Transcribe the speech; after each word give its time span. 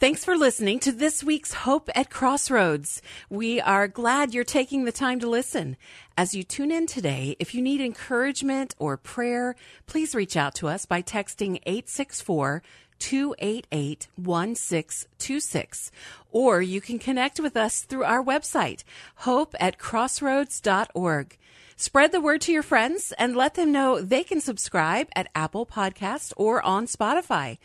Thanks 0.00 0.24
for 0.24 0.36
listening 0.36 0.78
to 0.80 0.92
this 0.92 1.24
week's 1.24 1.52
Hope 1.52 1.90
at 1.92 2.08
Crossroads. 2.08 3.02
We 3.28 3.60
are 3.60 3.88
glad 3.88 4.32
you're 4.32 4.44
taking 4.44 4.84
the 4.84 4.92
time 4.92 5.18
to 5.18 5.28
listen. 5.28 5.76
As 6.16 6.36
you 6.36 6.44
tune 6.44 6.70
in 6.70 6.86
today, 6.86 7.34
if 7.40 7.52
you 7.52 7.60
need 7.60 7.80
encouragement 7.80 8.76
or 8.78 8.96
prayer, 8.96 9.56
please 9.86 10.14
reach 10.14 10.36
out 10.36 10.54
to 10.54 10.68
us 10.68 10.86
by 10.86 11.02
texting 11.02 11.56
864 11.66 12.62
288 13.00 14.06
1626. 14.14 15.90
Or 16.30 16.62
you 16.62 16.80
can 16.80 17.00
connect 17.00 17.40
with 17.40 17.56
us 17.56 17.80
through 17.80 18.04
our 18.04 18.22
website, 18.22 18.84
hope 19.16 19.56
at 19.58 19.80
crossroads.org. 19.80 21.36
Spread 21.74 22.12
the 22.12 22.20
word 22.20 22.40
to 22.42 22.52
your 22.52 22.62
friends 22.62 23.12
and 23.18 23.34
let 23.34 23.54
them 23.54 23.72
know 23.72 24.00
they 24.00 24.22
can 24.22 24.40
subscribe 24.40 25.08
at 25.16 25.28
Apple 25.34 25.66
Podcast 25.66 26.32
or 26.36 26.62
on 26.62 26.86
Spotify. 26.86 27.58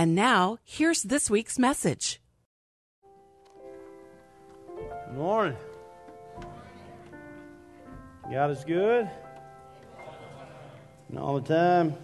And 0.00 0.14
now, 0.14 0.58
here's 0.64 1.02
this 1.02 1.28
week's 1.28 1.58
message. 1.58 2.20
Good 4.76 5.16
morning. 5.16 5.56
God 8.30 8.52
is 8.52 8.62
good. 8.62 9.10
And 11.08 11.18
all 11.18 11.40
the 11.40 11.52
time. 11.52 11.96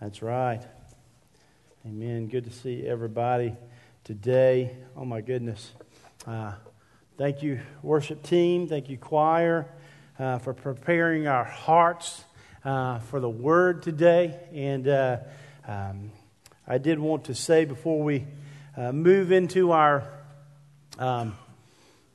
That's 0.00 0.22
right. 0.22 0.62
Amen. 1.84 2.26
Good 2.28 2.44
to 2.44 2.50
see 2.50 2.86
everybody 2.86 3.52
today. 4.04 4.78
Oh, 4.96 5.04
my 5.04 5.20
goodness. 5.20 5.72
Uh, 6.26 6.52
thank 7.18 7.42
you, 7.42 7.60
worship 7.82 8.22
team. 8.22 8.66
Thank 8.66 8.88
you, 8.88 8.96
choir, 8.96 9.68
uh, 10.18 10.38
for 10.38 10.54
preparing 10.54 11.26
our 11.26 11.44
hearts 11.44 12.24
uh, 12.64 13.00
for 13.00 13.20
the 13.20 13.28
word 13.28 13.82
today. 13.82 14.40
And 14.54 14.88
uh, 14.88 15.18
um, 15.68 16.12
I 16.68 16.78
did 16.78 16.98
want 16.98 17.26
to 17.26 17.34
say 17.36 17.64
before 17.64 18.02
we 18.02 18.26
uh, 18.76 18.90
move 18.90 19.30
into 19.30 19.70
our 19.70 20.02
um, 20.98 21.36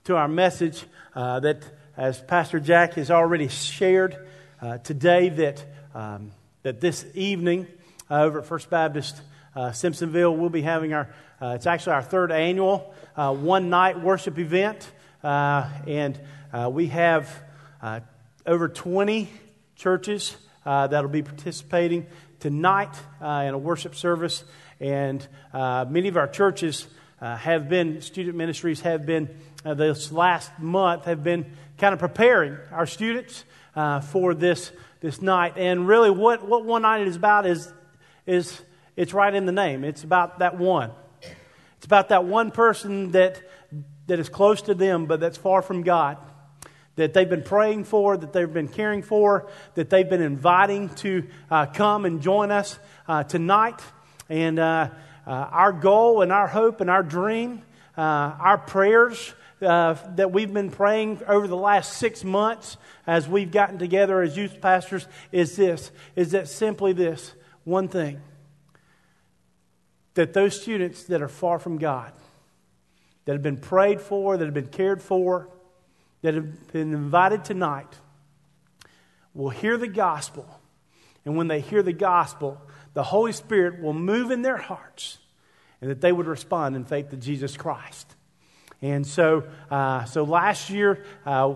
to 0.03 0.17
our 0.17 0.27
message 0.27 0.83
uh, 1.15 1.39
that, 1.39 1.63
as 1.95 2.19
Pastor 2.19 2.59
Jack 2.59 2.95
has 2.95 3.09
already 3.09 3.47
shared 3.47 4.27
uh, 4.61 4.79
today, 4.79 5.29
that 5.29 5.65
um, 5.95 6.33
that 6.63 6.81
this 6.81 7.05
evening 7.13 7.65
uh, 8.09 8.23
over 8.23 8.39
at 8.39 8.45
First 8.45 8.69
Baptist 8.69 9.21
uh, 9.55 9.69
Simpsonville 9.69 10.35
we'll 10.35 10.49
be 10.49 10.63
having 10.63 10.93
our 10.93 11.07
uh, 11.41 11.53
it's 11.55 11.65
actually 11.65 11.93
our 11.93 12.03
third 12.03 12.33
annual 12.33 12.93
one 13.15 13.69
night 13.69 14.01
worship 14.01 14.37
event, 14.37 14.91
and 15.23 16.19
we 16.71 16.87
have 16.87 17.41
over 18.45 18.67
20 18.67 19.29
churches 19.77 20.35
that'll 20.63 21.09
be 21.09 21.23
participating 21.23 22.07
tonight 22.41 22.95
uh, 23.21 23.45
in 23.47 23.53
a 23.53 23.57
worship 23.57 23.95
service. 23.95 24.43
And 24.79 25.25
uh, 25.53 25.85
many 25.87 26.07
of 26.07 26.17
our 26.17 26.27
churches 26.27 26.87
uh, 27.21 27.37
have 27.37 27.69
been, 27.69 28.01
student 28.01 28.35
ministries 28.35 28.81
have 28.81 29.05
been, 29.05 29.29
uh, 29.63 29.75
this 29.75 30.11
last 30.11 30.51
month, 30.59 31.05
have 31.05 31.23
been 31.23 31.45
kind 31.77 31.93
of 31.93 31.99
preparing 31.99 32.57
our 32.71 32.87
students 32.87 33.45
uh, 33.75 34.01
for 34.01 34.33
this, 34.33 34.71
this 35.01 35.21
night. 35.21 35.53
And 35.55 35.87
really, 35.87 36.09
what, 36.09 36.47
what 36.47 36.65
one 36.65 36.81
night 36.81 37.07
is 37.07 37.15
about 37.15 37.45
is, 37.45 37.71
is 38.25 38.59
it's 38.95 39.13
right 39.13 39.33
in 39.33 39.45
the 39.45 39.51
name. 39.51 39.83
It's 39.83 40.03
about 40.03 40.39
that 40.39 40.57
one. 40.57 40.91
It's 41.77 41.85
about 41.85 42.09
that 42.09 42.25
one 42.25 42.49
person 42.51 43.11
that, 43.11 43.41
that 44.07 44.19
is 44.19 44.29
close 44.29 44.63
to 44.63 44.73
them, 44.73 45.05
but 45.05 45.19
that's 45.19 45.37
far 45.37 45.61
from 45.61 45.83
God 45.83 46.17
that 47.01 47.15
they've 47.15 47.29
been 47.29 47.41
praying 47.41 47.83
for, 47.83 48.15
that 48.15 48.31
they've 48.31 48.53
been 48.53 48.67
caring 48.67 49.01
for, 49.01 49.49
that 49.73 49.89
they've 49.89 50.07
been 50.07 50.21
inviting 50.21 50.87
to 50.89 51.27
uh, 51.49 51.65
come 51.65 52.05
and 52.05 52.21
join 52.21 52.51
us 52.51 52.77
uh, 53.07 53.23
tonight. 53.23 53.81
And 54.29 54.59
uh, 54.59 54.89
uh 55.25 55.31
our 55.31 55.73
goal 55.73 56.21
and 56.21 56.31
our 56.31 56.47
hope 56.47 56.79
and 56.79 56.91
our 56.91 57.01
dream, 57.01 57.63
uh, 57.97 58.01
our 58.01 58.59
prayers 58.59 59.33
uh, 59.63 59.95
that 60.15 60.31
we've 60.31 60.53
been 60.53 60.69
praying 60.69 61.21
over 61.27 61.47
the 61.47 61.57
last 61.57 61.97
six 61.97 62.23
months 62.23 62.77
as 63.07 63.27
we've 63.27 63.51
gotten 63.51 63.79
together 63.79 64.21
as 64.21 64.37
youth 64.37 64.61
pastors 64.61 65.07
is 65.31 65.55
this, 65.55 65.89
is 66.15 66.31
that 66.31 66.47
simply 66.47 66.93
this 66.93 67.33
one 67.63 67.87
thing 67.87 68.21
that 70.13 70.33
those 70.33 70.61
students 70.61 71.05
that 71.05 71.19
are 71.23 71.29
far 71.29 71.57
from 71.57 71.79
God, 71.79 72.11
that 73.25 73.31
have 73.31 73.41
been 73.41 73.57
prayed 73.57 74.01
for, 74.01 74.37
that 74.37 74.45
have 74.45 74.53
been 74.53 74.67
cared 74.67 75.01
for, 75.01 75.49
that 76.21 76.33
have 76.33 76.71
been 76.71 76.93
invited 76.93 77.43
tonight 77.43 77.93
will 79.33 79.49
hear 79.49 79.77
the 79.77 79.87
gospel. 79.87 80.47
And 81.25 81.37
when 81.37 81.47
they 81.47 81.61
hear 81.61 81.83
the 81.83 81.93
gospel, 81.93 82.61
the 82.93 83.03
Holy 83.03 83.31
Spirit 83.31 83.81
will 83.81 83.93
move 83.93 84.31
in 84.31 84.41
their 84.41 84.57
hearts 84.57 85.17
and 85.79 85.89
that 85.89 86.01
they 86.01 86.11
would 86.11 86.27
respond 86.27 86.75
in 86.75 86.85
faith 86.85 87.09
to 87.09 87.17
Jesus 87.17 87.57
Christ. 87.57 88.15
And 88.81 89.05
so, 89.05 89.43
uh, 89.69 90.05
so 90.05 90.23
last 90.23 90.69
year, 90.69 91.03
uh, 91.25 91.55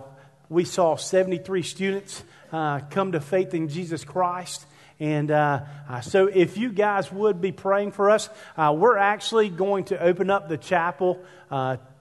we 0.50 0.64
saw 0.64 0.96
73 0.96 1.64
students 1.64 2.24
uh, 2.52 2.82
come 2.92 3.14
to 3.14 3.20
faith 3.20 3.54
in 3.54 3.68
Jesus 3.68 4.04
Christ. 4.04 4.66
And 5.00 5.30
uh, 5.32 5.62
uh, 5.90 6.02
so, 6.02 6.28
if 6.28 6.58
you 6.58 6.72
guys 6.72 7.12
would 7.12 7.42
be 7.42 7.52
praying 7.52 7.92
for 7.92 8.10
us, 8.10 8.30
uh, 8.56 8.74
we're 8.78 8.98
actually 8.98 9.50
going 9.50 9.86
to 9.86 10.02
open 10.02 10.30
up 10.30 10.48
the 10.48 10.58
chapel 10.58 11.22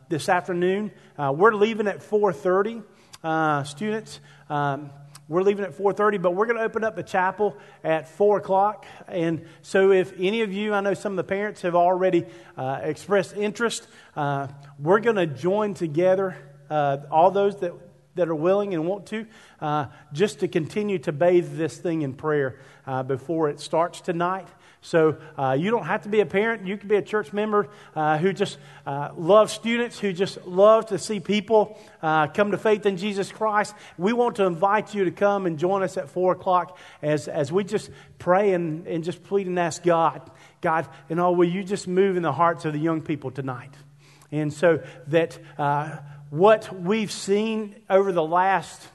this 0.09 0.28
afternoon. 0.28 0.91
Uh, 1.19 1.32
we're 1.34 1.54
leaving 1.54 1.87
at 1.87 2.00
4.30, 2.00 2.82
uh, 3.22 3.65
students. 3.65 4.20
Um, 4.48 4.91
we're 5.28 5.42
leaving 5.42 5.65
at 5.65 5.72
4.30 5.72 6.20
but 6.20 6.32
we're 6.32 6.44
going 6.44 6.59
to 6.59 6.65
open 6.65 6.84
up 6.84 6.97
the 6.97 7.03
chapel 7.03 7.56
at 7.82 8.06
4 8.06 8.38
o'clock 8.38 8.84
and 9.09 9.47
so 9.62 9.91
if 9.91 10.12
any 10.19 10.42
of 10.42 10.53
you 10.53 10.75
i 10.75 10.82
know 10.82 10.92
some 10.92 11.15
of 11.15 11.16
the 11.16 11.25
parents 11.25 11.62
have 11.62 11.75
already 11.75 12.26
uh, 12.59 12.81
expressed 12.82 13.34
interest 13.34 13.88
uh, 14.16 14.48
we're 14.78 15.00
going 15.00 15.16
to 15.16 15.26
join 15.26 15.72
together 15.72 16.36
uh, 16.69 16.98
all 17.10 17.31
those 17.31 17.59
that, 17.60 17.72
that 18.16 18.28
are 18.28 18.34
willing 18.34 18.75
and 18.75 18.86
want 18.86 19.06
to 19.06 19.26
uh, 19.62 19.86
just 20.12 20.41
to 20.41 20.48
continue 20.48 20.98
to 20.98 21.10
bathe 21.10 21.56
this 21.56 21.78
thing 21.78 22.03
in 22.03 22.12
prayer 22.12 22.59
before 23.06 23.48
it 23.48 23.59
starts 23.60 24.03
tonight 24.03 24.47
so 24.84 25.17
uh, 25.39 25.56
you 25.59 25.71
don't 25.71 25.87
have 25.87 26.03
to 26.03 26.11
be 26.11 26.21
a 26.21 26.27
parent. 26.27 26.67
You 26.67 26.77
can 26.77 26.91
be 26.91 26.97
a 26.97 27.03
church 27.03 27.33
member 27.33 27.69
uh, 27.97 28.19
who 28.19 28.34
just 28.34 28.59
uh, 28.84 29.12
loves 29.17 29.50
students, 29.50 29.99
who 29.99 30.12
just 30.12 30.47
love 30.47 30.84
to 30.89 30.99
see 30.99 31.21
people 31.21 31.78
uh, 32.03 32.27
come 32.27 32.50
to 32.50 32.59
faith 32.59 32.84
in 32.84 32.99
Jesus 32.99 33.33
Christ. 33.33 33.75
We 33.97 34.12
want 34.12 34.37
to 34.37 34.45
invite 34.45 34.95
you 34.95 35.06
to 35.06 35.11
come 35.11 35.47
and 35.47 35.59
join 35.59 35.83
us 35.83 35.97
at 35.97 36.11
4 36.11 36.33
o'clock 36.33 36.77
as, 37.00 37.28
as 37.28 37.50
we 37.50 37.65
just 37.65 37.91
pray 38.19 38.53
and, 38.53 38.87
and 38.87 39.03
just 39.03 39.25
plead 39.25 39.47
and 39.47 39.59
ask 39.59 39.83
God, 39.83 40.21
God, 40.61 40.87
and 41.09 41.19
all, 41.19 41.34
will 41.34 41.49
you 41.49 41.65
just 41.65 41.89
move 41.89 42.19
in 42.19 42.22
the 42.22 42.33
hearts 42.33 42.66
of 42.66 42.75
the 42.75 42.78
young 42.78 43.01
people 43.01 43.31
tonight? 43.31 43.72
And 44.31 44.53
so 44.53 44.83
that 45.06 45.39
uh, 45.56 45.97
what 46.28 46.78
we've 46.78 47.11
seen 47.11 47.75
over 47.89 48.12
the 48.12 48.22
last 48.22 48.87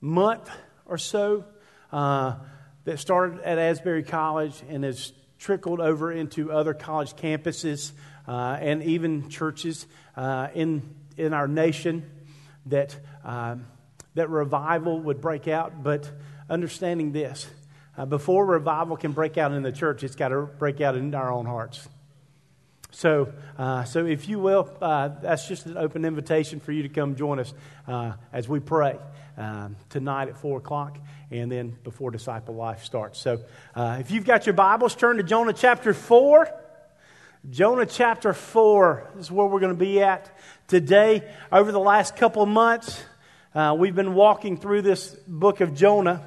month 0.00 0.48
or 0.86 0.96
so, 0.96 1.44
uh, 1.92 2.36
that 2.84 2.98
started 2.98 3.40
at 3.40 3.58
Asbury 3.58 4.02
College 4.02 4.60
and 4.68 4.84
has 4.84 5.12
trickled 5.38 5.80
over 5.80 6.12
into 6.12 6.52
other 6.52 6.74
college 6.74 7.14
campuses 7.14 7.92
uh, 8.28 8.56
and 8.60 8.82
even 8.82 9.28
churches 9.28 9.86
uh, 10.16 10.48
in, 10.54 10.82
in 11.16 11.32
our 11.32 11.48
nation 11.48 12.08
that, 12.66 12.96
um, 13.24 13.66
that 14.14 14.30
revival 14.30 15.00
would 15.00 15.20
break 15.20 15.48
out. 15.48 15.82
But 15.82 16.10
understanding 16.48 17.12
this, 17.12 17.48
uh, 17.96 18.06
before 18.06 18.46
revival 18.46 18.96
can 18.96 19.12
break 19.12 19.36
out 19.36 19.52
in 19.52 19.62
the 19.62 19.72
church, 19.72 20.04
it's 20.04 20.16
got 20.16 20.28
to 20.28 20.42
break 20.42 20.80
out 20.80 20.96
in 20.96 21.14
our 21.14 21.32
own 21.32 21.46
hearts. 21.46 21.88
So, 22.92 23.32
uh, 23.58 23.84
so 23.84 24.06
if 24.06 24.28
you 24.28 24.38
will, 24.38 24.70
uh, 24.80 25.08
that's 25.22 25.48
just 25.48 25.66
an 25.66 25.76
open 25.78 26.04
invitation 26.04 26.60
for 26.60 26.72
you 26.72 26.82
to 26.82 26.88
come 26.88 27.16
join 27.16 27.38
us 27.40 27.52
uh, 27.88 28.12
as 28.32 28.48
we 28.48 28.60
pray 28.60 28.98
um, 29.36 29.76
tonight 29.88 30.28
at 30.28 30.36
4 30.38 30.58
o'clock 30.58 30.98
and 31.30 31.50
then 31.50 31.76
before 31.84 32.10
disciple 32.10 32.54
life 32.54 32.84
starts. 32.84 33.18
So, 33.18 33.42
uh, 33.74 33.98
if 34.00 34.10
you've 34.10 34.24
got 34.24 34.46
your 34.46 34.54
Bibles, 34.54 34.94
turn 34.94 35.16
to 35.16 35.22
Jonah 35.22 35.52
chapter 35.52 35.94
4. 35.94 36.48
Jonah 37.50 37.86
chapter 37.86 38.32
4 38.32 39.10
is 39.18 39.30
where 39.30 39.46
we're 39.46 39.60
going 39.60 39.72
to 39.72 39.78
be 39.78 40.00
at 40.00 40.30
today. 40.68 41.28
Over 41.50 41.72
the 41.72 41.80
last 41.80 42.16
couple 42.16 42.46
months, 42.46 43.02
uh, 43.54 43.74
we've 43.76 43.94
been 43.94 44.14
walking 44.14 44.56
through 44.56 44.82
this 44.82 45.08
book 45.26 45.60
of 45.60 45.74
Jonah. 45.74 46.22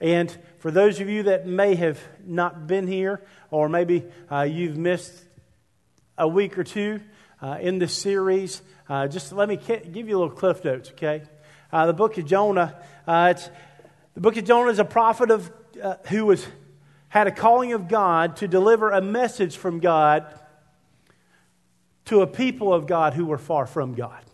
And 0.00 0.36
for 0.58 0.70
those 0.70 1.00
of 1.00 1.08
you 1.08 1.24
that 1.24 1.46
may 1.46 1.74
have 1.76 2.00
not 2.24 2.66
been 2.66 2.86
here, 2.86 3.22
or 3.50 3.68
maybe 3.68 4.04
uh, 4.30 4.42
you've 4.42 4.76
missed 4.76 5.14
a 6.18 6.26
week 6.26 6.58
or 6.58 6.64
two 6.64 7.00
uh, 7.40 7.58
in 7.60 7.78
this 7.78 7.96
series, 7.96 8.62
uh, 8.88 9.06
just 9.06 9.32
let 9.32 9.48
me 9.48 9.56
give 9.56 10.08
you 10.08 10.16
a 10.16 10.18
little 10.18 10.30
cliff 10.30 10.64
notes, 10.64 10.90
okay? 10.90 11.22
Uh, 11.76 11.84
the 11.84 11.92
book 11.92 12.16
of 12.16 12.24
Jonah, 12.24 12.74
uh, 13.06 13.34
it's, 13.36 13.50
the 14.14 14.20
book 14.22 14.34
of 14.38 14.44
Jonah 14.46 14.70
is 14.70 14.78
a 14.78 14.84
prophet 14.84 15.30
of, 15.30 15.52
uh, 15.82 15.96
who 16.08 16.24
was, 16.24 16.46
had 17.08 17.26
a 17.26 17.30
calling 17.30 17.74
of 17.74 17.86
God 17.86 18.36
to 18.36 18.48
deliver 18.48 18.92
a 18.92 19.02
message 19.02 19.58
from 19.58 19.78
God 19.78 20.24
to 22.06 22.22
a 22.22 22.26
people 22.26 22.72
of 22.72 22.86
God 22.86 23.12
who 23.12 23.26
were 23.26 23.36
far 23.36 23.66
from 23.66 23.92
God. 23.92 24.24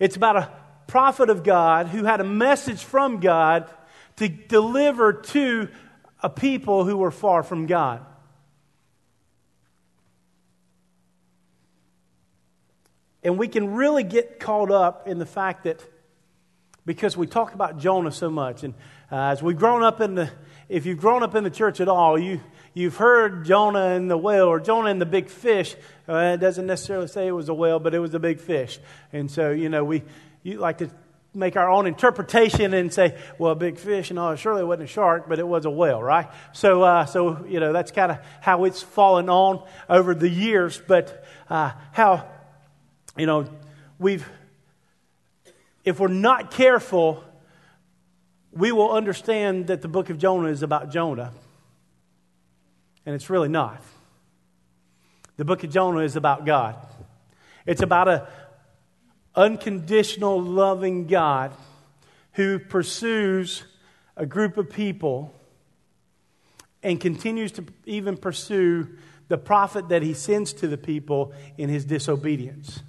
It's 0.00 0.16
about 0.16 0.34
a 0.34 0.50
prophet 0.88 1.30
of 1.30 1.44
God 1.44 1.86
who 1.86 2.02
had 2.02 2.20
a 2.20 2.24
message 2.24 2.82
from 2.82 3.20
God 3.20 3.70
to 4.16 4.28
deliver 4.28 5.12
to 5.12 5.68
a 6.20 6.28
people 6.28 6.84
who 6.84 6.96
were 6.96 7.12
far 7.12 7.44
from 7.44 7.66
God. 7.66 8.04
And 13.24 13.38
we 13.38 13.48
can 13.48 13.74
really 13.74 14.04
get 14.04 14.38
caught 14.38 14.70
up 14.70 15.08
in 15.08 15.18
the 15.18 15.26
fact 15.26 15.64
that 15.64 15.82
because 16.86 17.16
we 17.16 17.26
talk 17.26 17.54
about 17.54 17.78
Jonah 17.78 18.12
so 18.12 18.28
much, 18.28 18.62
and 18.62 18.74
uh, 19.10 19.32
as 19.32 19.42
we've 19.42 19.56
grown 19.56 19.82
up 19.82 20.02
in 20.02 20.14
the, 20.14 20.30
if 20.68 20.84
you've 20.84 20.98
grown 20.98 21.22
up 21.22 21.34
in 21.34 21.42
the 21.42 21.50
church 21.50 21.80
at 21.80 21.88
all, 21.88 22.18
you, 22.18 22.40
you've 22.74 22.96
heard 22.96 23.46
Jonah 23.46 23.94
and 23.94 24.10
the 24.10 24.18
whale 24.18 24.46
or 24.46 24.60
Jonah 24.60 24.90
and 24.90 25.00
the 25.00 25.06
big 25.06 25.30
fish. 25.30 25.74
Uh, 26.06 26.34
it 26.34 26.40
doesn't 26.40 26.66
necessarily 26.66 27.08
say 27.08 27.26
it 27.26 27.32
was 27.32 27.48
a 27.48 27.54
whale, 27.54 27.78
but 27.78 27.94
it 27.94 27.98
was 27.98 28.12
a 28.12 28.18
big 28.18 28.40
fish. 28.40 28.78
And 29.12 29.30
so, 29.30 29.50
you 29.50 29.70
know, 29.70 29.84
we 29.84 30.02
you 30.42 30.58
like 30.58 30.78
to 30.78 30.90
make 31.34 31.56
our 31.56 31.70
own 31.70 31.86
interpretation 31.86 32.74
and 32.74 32.92
say, 32.92 33.18
well, 33.38 33.52
a 33.52 33.56
big 33.56 33.78
fish, 33.78 34.10
and 34.10 34.18
all, 34.18 34.36
surely 34.36 34.60
it 34.60 34.66
wasn't 34.66 34.84
a 34.84 34.92
shark, 34.92 35.28
but 35.28 35.38
it 35.38 35.46
was 35.46 35.64
a 35.64 35.70
whale, 35.70 36.02
right? 36.02 36.28
So, 36.52 36.82
uh, 36.82 37.06
so 37.06 37.44
you 37.46 37.60
know, 37.60 37.72
that's 37.72 37.90
kind 37.90 38.12
of 38.12 38.18
how 38.40 38.64
it's 38.64 38.82
fallen 38.82 39.28
on 39.28 39.66
over 39.88 40.14
the 40.14 40.28
years. 40.28 40.80
But 40.86 41.24
uh, 41.48 41.72
how, 41.92 42.28
you 43.16 43.26
know, 43.26 43.46
we've, 43.98 44.28
if 45.84 46.00
we're 46.00 46.08
not 46.08 46.50
careful, 46.50 47.22
we 48.52 48.72
will 48.72 48.92
understand 48.92 49.68
that 49.68 49.82
the 49.82 49.88
book 49.88 50.10
of 50.10 50.18
Jonah 50.18 50.48
is 50.48 50.62
about 50.62 50.90
Jonah. 50.90 51.32
And 53.06 53.14
it's 53.14 53.28
really 53.28 53.48
not. 53.48 53.82
The 55.36 55.44
book 55.44 55.64
of 55.64 55.70
Jonah 55.70 56.00
is 56.00 56.16
about 56.16 56.46
God. 56.46 56.76
It's 57.66 57.82
about 57.82 58.08
a 58.08 58.28
unconditional 59.34 60.40
loving 60.40 61.06
God 61.06 61.52
who 62.32 62.58
pursues 62.58 63.64
a 64.16 64.26
group 64.26 64.56
of 64.56 64.70
people 64.70 65.34
and 66.82 67.00
continues 67.00 67.52
to 67.52 67.64
even 67.86 68.16
pursue 68.16 68.88
the 69.28 69.38
prophet 69.38 69.88
that 69.88 70.02
he 70.02 70.14
sends 70.14 70.52
to 70.52 70.68
the 70.68 70.76
people 70.76 71.32
in 71.56 71.68
his 71.68 71.84
disobedience. 71.84 72.80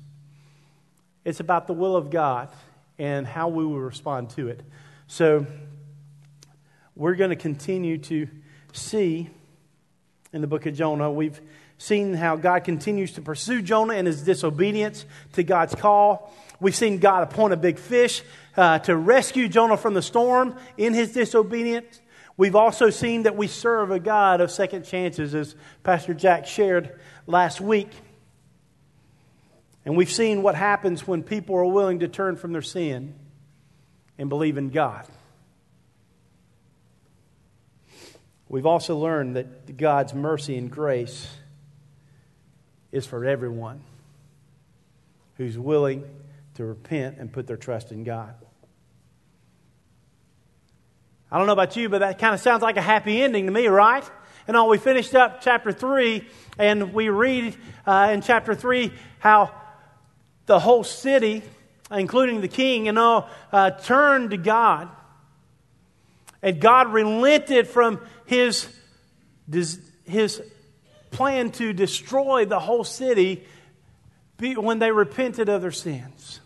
It's 1.26 1.40
about 1.40 1.68
the 1.68 1.74
will 1.74 1.96
of 1.96 2.10
God 2.10 2.50
and 2.98 3.28
how 3.28 3.50
we 3.50 3.66
will 3.66 3.82
respond 3.82 4.30
to 4.32 4.48
it. 4.48 4.62
So, 5.08 5.46
we're 6.96 7.16
going 7.16 7.32
to 7.32 7.36
continue 7.36 7.98
to 7.98 8.30
see 8.72 9.30
in 10.32 10.40
the 10.40 10.48
book 10.48 10.66
of 10.66 10.76
Jonah. 10.76 11.12
We've 11.12 11.42
seen 11.78 12.14
how 12.14 12.38
God 12.38 12.64
continues 12.64 13.14
to 13.14 13.22
pursue 13.22 13.62
Jonah 13.62 13.96
in 13.96 14.06
his 14.06 14.22
disobedience 14.22 15.06
to 15.34 15.44
God's 15.44 15.76
call. 15.76 16.34
We've 16.62 16.76
seen 16.76 17.00
God 17.00 17.24
appoint 17.24 17.54
a 17.54 17.58
big 17.58 17.80
fish 17.80 18.22
uh, 18.56 18.80
to 18.80 18.96
rescue 18.96 19.50
Jonah 19.50 19.76
from 19.76 19.94
the 19.94 20.02
storm 20.02 20.56
in 20.78 20.94
his 20.94 21.12
disobedience. 21.12 22.00
We've 22.38 22.56
also 22.56 22.90
seen 22.90 23.24
that 23.24 23.36
we 23.36 23.48
serve 23.48 23.92
a 23.92 24.00
God 24.00 24.42
of 24.42 24.52
second 24.52 24.86
chances, 24.86 25.36
as 25.36 25.56
Pastor 25.84 26.14
Jack 26.14 26.46
shared 26.48 26.98
last 27.28 27.60
week. 27.60 27.90
And 29.86 29.96
we've 29.96 30.12
seen 30.12 30.42
what 30.42 30.56
happens 30.56 31.08
when 31.08 31.22
people 31.22 31.56
are 31.56 31.66
willing 31.66 32.00
to 32.00 32.08
turn 32.08 32.36
from 32.36 32.52
their 32.52 32.64
sin 32.64 33.14
and 34.18 34.30
believe 34.30 34.58
in 34.58 34.70
God. 34.70 35.06
We've 38.50 38.66
also 38.66 38.98
learned 38.98 39.36
that 39.36 39.78
God's 39.78 40.14
mercy 40.14 40.58
and 40.58 40.72
grace 40.72 41.28
is 42.92 43.06
for 43.06 43.26
everyone 43.26 43.82
who's 45.38 45.58
willing 45.58 46.04
to 46.56 46.66
repent 46.66 47.18
and 47.20 47.32
put 47.32 47.46
their 47.46 47.58
trust 47.58 47.92
in 47.92 48.04
God. 48.04 48.34
I 51.32 51.38
don't 51.38 51.48
know 51.48 51.54
about 51.54 51.76
you, 51.76 51.90
but 51.90 52.00
that 52.00 52.18
kind 52.18 52.34
of 52.34 52.40
sounds 52.40 52.62
like 52.62 52.78
a 52.78 52.82
happy 52.82 53.22
ending 53.22 53.46
to 53.48 53.52
me, 53.52 53.68
right? 53.68 54.10
And 54.48 54.56
all 54.56 54.70
we 54.70 54.78
finished 54.78 55.16
up 55.16 55.42
chapter 55.42 55.72
3, 55.72 56.26
and 56.58 56.94
we 56.94 57.10
read 57.10 57.58
uh, 57.86 58.12
in 58.14 58.22
chapter 58.22 58.56
3 58.56 58.92
how 59.20 59.52
the 60.46 60.60
whole 60.60 60.84
city, 60.84 61.44
including 61.92 62.42
the 62.42 62.48
king 62.48 62.88
and 62.88 62.98
all, 63.00 63.30
uh, 63.52 63.72
turned 63.72 64.32
to 64.32 64.38
God. 64.38 64.90
And 66.42 66.60
God 66.60 66.94
relented 66.94 67.68
from 67.68 68.00
his, 68.26 68.68
his 70.06 70.42
plan 71.12 71.52
to 71.52 71.74
destroy 71.74 72.46
the 72.46 72.60
whole 72.60 72.84
city 72.84 73.46
when 74.40 74.80
they 74.80 74.92
repented 74.92 75.50
of 75.50 75.62
their 75.62 75.72
sins. 75.72 76.42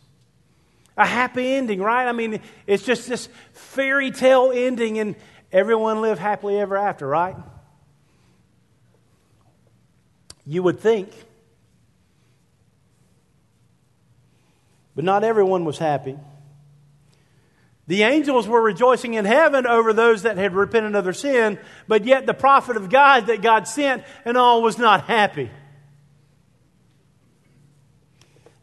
A 0.95 1.05
happy 1.05 1.53
ending, 1.53 1.81
right? 1.81 2.07
I 2.07 2.11
mean, 2.11 2.41
it's 2.67 2.83
just 2.83 3.07
this 3.07 3.29
fairy 3.53 4.11
tale 4.11 4.51
ending, 4.53 4.99
and 4.99 5.15
everyone 5.51 6.01
lived 6.01 6.19
happily 6.19 6.59
ever 6.59 6.77
after, 6.77 7.07
right? 7.07 7.35
You 10.45 10.63
would 10.63 10.79
think. 10.79 11.09
But 14.99 15.05
not 15.05 15.23
everyone 15.23 15.63
was 15.63 15.77
happy. 15.77 16.17
The 17.87 18.03
angels 18.03 18.49
were 18.49 18.61
rejoicing 18.61 19.13
in 19.13 19.23
heaven 19.23 19.65
over 19.65 19.93
those 19.93 20.23
that 20.23 20.35
had 20.35 20.53
repented 20.53 20.93
of 20.93 21.05
their 21.05 21.13
sin, 21.13 21.57
but 21.87 22.03
yet 22.03 22.25
the 22.25 22.33
prophet 22.33 22.75
of 22.75 22.89
God 22.89 23.27
that 23.27 23.41
God 23.41 23.65
sent 23.65 24.03
and 24.25 24.35
all 24.35 24.61
was 24.61 24.77
not 24.77 25.05
happy. 25.05 25.51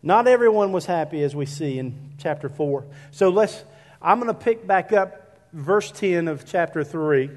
Not 0.03 0.29
everyone 0.29 0.73
was 0.73 0.85
happy, 0.85 1.23
as 1.23 1.35
we 1.35 1.47
see 1.47 1.79
in 1.79 2.11
chapter 2.19 2.51
4. 2.51 2.85
So 3.13 3.31
let's, 3.31 3.65
I'm 4.03 4.21
going 4.21 4.29
to 4.29 4.39
pick 4.39 4.67
back 4.67 4.93
up 4.93 5.39
verse 5.55 5.91
10 5.91 6.29
of 6.29 6.45
chapter 6.45 6.85
3. 6.85 7.31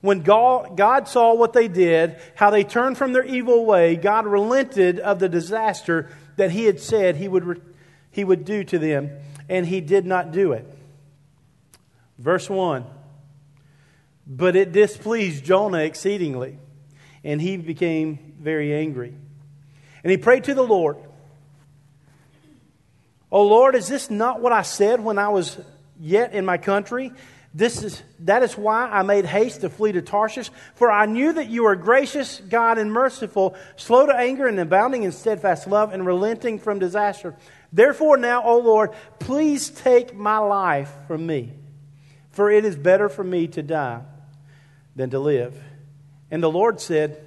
When 0.00 0.22
God 0.22 1.08
saw 1.08 1.34
what 1.34 1.52
they 1.52 1.68
did, 1.68 2.16
how 2.36 2.48
they 2.48 2.64
turned 2.64 2.96
from 2.96 3.12
their 3.12 3.22
evil 3.22 3.66
way, 3.66 3.96
God 3.96 4.26
relented 4.26 4.98
of 4.98 5.18
the 5.18 5.28
disaster 5.28 6.08
that 6.40 6.50
He 6.50 6.64
had 6.64 6.80
said 6.80 7.16
He 7.16 7.28
would, 7.28 7.62
he 8.10 8.24
would 8.24 8.44
do 8.44 8.64
to 8.64 8.78
them 8.78 9.10
and 9.50 9.66
he 9.66 9.80
did 9.80 10.06
not 10.06 10.30
do 10.30 10.52
it. 10.52 10.64
Verse 12.18 12.48
1 12.48 12.86
But 14.26 14.56
it 14.56 14.72
displeased 14.72 15.44
Jonah 15.44 15.80
exceedingly, 15.80 16.56
and 17.24 17.42
he 17.42 17.58
became 17.58 18.34
very 18.38 18.72
angry. 18.72 19.12
And 20.02 20.10
he 20.10 20.16
prayed 20.16 20.44
to 20.44 20.54
the 20.54 20.62
Lord, 20.62 20.96
O 23.30 23.42
Lord, 23.42 23.74
is 23.74 23.88
this 23.88 24.08
not 24.08 24.40
what 24.40 24.52
I 24.52 24.62
said 24.62 25.00
when 25.00 25.18
I 25.18 25.28
was 25.28 25.58
yet 25.98 26.32
in 26.32 26.44
my 26.44 26.56
country? 26.56 27.12
This 27.52 27.82
is, 27.82 28.00
that 28.20 28.44
is 28.44 28.56
why 28.56 28.88
I 28.88 29.02
made 29.02 29.24
haste 29.24 29.62
to 29.62 29.70
flee 29.70 29.92
to 29.92 30.02
Tarshish, 30.02 30.50
for 30.76 30.90
I 30.90 31.06
knew 31.06 31.32
that 31.32 31.48
you 31.48 31.66
are 31.66 31.74
gracious, 31.74 32.40
God, 32.48 32.78
and 32.78 32.92
merciful, 32.92 33.56
slow 33.76 34.06
to 34.06 34.14
anger, 34.14 34.46
and 34.46 34.58
abounding 34.60 35.02
in 35.02 35.10
steadfast 35.10 35.66
love, 35.66 35.92
and 35.92 36.06
relenting 36.06 36.60
from 36.60 36.78
disaster. 36.78 37.34
Therefore, 37.72 38.16
now, 38.16 38.44
O 38.44 38.58
Lord, 38.58 38.90
please 39.18 39.68
take 39.68 40.14
my 40.14 40.38
life 40.38 40.92
from 41.08 41.26
me, 41.26 41.52
for 42.30 42.50
it 42.50 42.64
is 42.64 42.76
better 42.76 43.08
for 43.08 43.24
me 43.24 43.48
to 43.48 43.62
die 43.62 44.02
than 44.94 45.10
to 45.10 45.18
live. 45.18 45.60
And 46.30 46.40
the 46.42 46.50
Lord 46.50 46.80
said, 46.80 47.20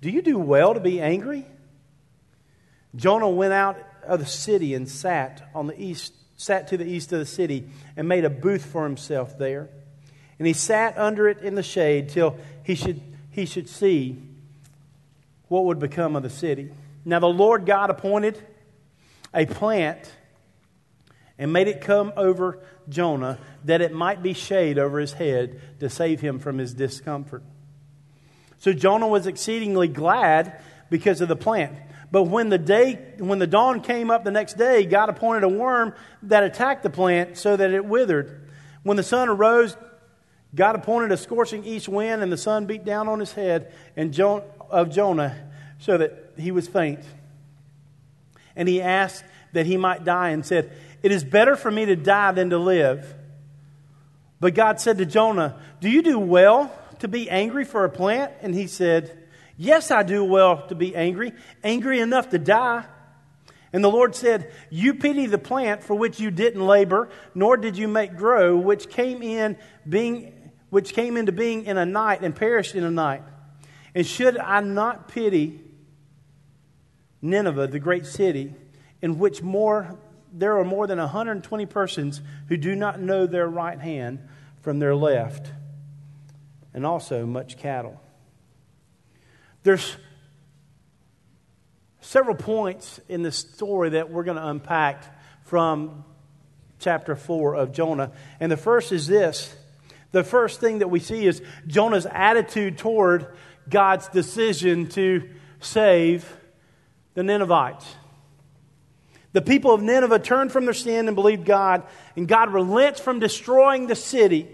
Do 0.00 0.08
you 0.08 0.22
do 0.22 0.38
well 0.38 0.72
to 0.72 0.80
be 0.80 1.00
angry? 1.00 1.44
Jonah 2.96 3.28
went 3.28 3.52
out 3.52 3.76
of 4.06 4.18
the 4.18 4.26
city 4.26 4.72
and 4.72 4.88
sat 4.88 5.50
on 5.54 5.66
the 5.66 5.80
east, 5.80 6.14
sat 6.38 6.68
to 6.68 6.76
the 6.76 6.86
east 6.86 7.12
of 7.12 7.18
the 7.18 7.26
city 7.26 7.68
and 7.96 8.08
made 8.08 8.24
a 8.24 8.30
booth 8.30 8.64
for 8.64 8.84
himself 8.84 9.36
there. 9.36 9.68
And 10.38 10.46
he 10.46 10.52
sat 10.52 10.96
under 10.96 11.28
it 11.28 11.38
in 11.38 11.56
the 11.56 11.64
shade 11.64 12.08
till 12.08 12.38
he 12.62 12.76
should, 12.76 13.02
he 13.30 13.44
should 13.44 13.68
see 13.68 14.22
what 15.48 15.64
would 15.64 15.80
become 15.80 16.14
of 16.14 16.22
the 16.22 16.30
city. 16.30 16.70
Now 17.04 17.18
the 17.18 17.26
Lord 17.26 17.66
God 17.66 17.90
appointed 17.90 18.40
a 19.34 19.46
plant 19.46 20.14
and 21.38 21.52
made 21.52 21.66
it 21.66 21.80
come 21.80 22.12
over 22.16 22.60
Jonah 22.88 23.38
that 23.64 23.80
it 23.80 23.92
might 23.92 24.22
be 24.22 24.32
shade 24.32 24.78
over 24.78 25.00
his 25.00 25.14
head 25.14 25.60
to 25.80 25.90
save 25.90 26.20
him 26.20 26.38
from 26.38 26.58
his 26.58 26.72
discomfort. 26.72 27.42
So 28.58 28.72
Jonah 28.72 29.08
was 29.08 29.26
exceedingly 29.26 29.88
glad 29.88 30.60
because 30.88 31.20
of 31.20 31.26
the 31.26 31.36
plant. 31.36 31.76
But 32.10 32.24
when 32.24 32.48
the 32.48 32.58
day 32.58 32.94
when 33.18 33.38
the 33.38 33.46
dawn 33.46 33.80
came 33.82 34.10
up 34.10 34.24
the 34.24 34.30
next 34.30 34.54
day, 34.54 34.86
God 34.86 35.08
appointed 35.08 35.44
a 35.44 35.48
worm 35.48 35.94
that 36.24 36.42
attacked 36.42 36.82
the 36.82 36.90
plant 36.90 37.36
so 37.36 37.56
that 37.56 37.70
it 37.70 37.84
withered. 37.84 38.48
When 38.82 38.96
the 38.96 39.02
sun 39.02 39.28
arose, 39.28 39.76
God 40.54 40.74
appointed 40.74 41.12
a 41.12 41.16
scorching 41.16 41.64
east 41.64 41.88
wind, 41.88 42.22
and 42.22 42.32
the 42.32 42.38
sun 42.38 42.64
beat 42.66 42.84
down 42.84 43.08
on 43.08 43.20
his 43.20 43.32
head 43.32 43.72
and 43.96 44.12
jo- 44.14 44.44
of 44.70 44.90
Jonah 44.90 45.36
so 45.78 45.98
that 45.98 46.32
he 46.38 46.50
was 46.50 46.66
faint 46.66 47.00
and 48.58 48.68
he 48.68 48.82
asked 48.82 49.24
that 49.52 49.64
he 49.64 49.78
might 49.78 50.04
die 50.04 50.30
and 50.30 50.44
said, 50.44 50.70
It 51.02 51.12
is 51.12 51.24
better 51.24 51.56
for 51.56 51.70
me 51.70 51.86
to 51.86 51.96
die 51.96 52.32
than 52.32 52.50
to 52.50 52.58
live. 52.58 53.14
But 54.40 54.54
God 54.54 54.80
said 54.80 54.98
to 54.98 55.06
Jonah, 55.06 55.58
Do 55.80 55.88
you 55.88 56.02
do 56.02 56.18
well 56.18 56.76
to 56.98 57.08
be 57.08 57.30
angry 57.30 57.64
for 57.64 57.84
a 57.84 57.88
plant? 57.88 58.32
And 58.42 58.54
he 58.54 58.66
said, 58.66 59.16
Yes, 59.58 59.90
I 59.90 60.04
do 60.04 60.24
well 60.24 60.66
to 60.68 60.74
be 60.74 60.96
angry, 60.96 61.32
angry 61.62 62.00
enough 62.00 62.30
to 62.30 62.38
die. 62.38 62.86
And 63.72 63.84
the 63.84 63.90
Lord 63.90 64.14
said, 64.14 64.50
You 64.70 64.94
pity 64.94 65.26
the 65.26 65.36
plant 65.36 65.82
for 65.82 65.94
which 65.94 66.20
you 66.20 66.30
didn't 66.30 66.64
labor, 66.64 67.10
nor 67.34 67.56
did 67.56 67.76
you 67.76 67.88
make 67.88 68.16
grow, 68.16 68.56
which 68.56 68.88
came 68.88 69.22
in 69.22 69.58
being 69.86 70.34
which 70.70 70.92
came 70.92 71.16
into 71.16 71.32
being 71.32 71.64
in 71.64 71.78
a 71.78 71.86
night 71.86 72.20
and 72.20 72.36
perished 72.36 72.74
in 72.74 72.84
a 72.84 72.90
night. 72.90 73.22
And 73.94 74.06
should 74.06 74.36
I 74.36 74.60
not 74.60 75.08
pity 75.08 75.60
Nineveh, 77.22 77.66
the 77.66 77.78
great 77.78 78.06
city, 78.06 78.54
in 79.02 79.18
which 79.18 79.42
more 79.42 79.98
there 80.32 80.58
are 80.58 80.64
more 80.64 80.86
than 80.86 80.98
120 80.98 81.66
persons 81.66 82.20
who 82.48 82.56
do 82.56 82.74
not 82.74 83.00
know 83.00 83.26
their 83.26 83.48
right 83.48 83.80
hand 83.80 84.20
from 84.60 84.78
their 84.78 84.94
left, 84.94 85.50
and 86.74 86.84
also 86.84 87.26
much 87.26 87.56
cattle. 87.56 88.00
There's 89.62 89.96
several 92.00 92.36
points 92.36 93.00
in 93.08 93.22
the 93.22 93.32
story 93.32 93.90
that 93.90 94.10
we're 94.10 94.24
going 94.24 94.36
to 94.36 94.46
unpack 94.46 95.04
from 95.44 96.04
chapter 96.78 97.16
4 97.16 97.54
of 97.54 97.72
Jonah. 97.72 98.12
And 98.40 98.50
the 98.50 98.56
first 98.56 98.92
is 98.92 99.06
this 99.06 99.54
the 100.12 100.24
first 100.24 100.60
thing 100.60 100.78
that 100.78 100.88
we 100.88 101.00
see 101.00 101.26
is 101.26 101.42
Jonah's 101.66 102.06
attitude 102.06 102.78
toward 102.78 103.26
God's 103.68 104.08
decision 104.08 104.88
to 104.90 105.28
save 105.60 106.36
the 107.14 107.22
Ninevites. 107.22 107.86
The 109.32 109.42
people 109.42 109.74
of 109.74 109.82
Nineveh 109.82 110.20
turned 110.20 110.50
from 110.50 110.64
their 110.64 110.74
sin 110.74 111.08
and 111.08 111.14
believed 111.14 111.44
God, 111.44 111.82
and 112.16 112.26
God 112.26 112.52
relents 112.52 113.00
from 113.00 113.20
destroying 113.20 113.86
the 113.86 113.94
city. 113.94 114.48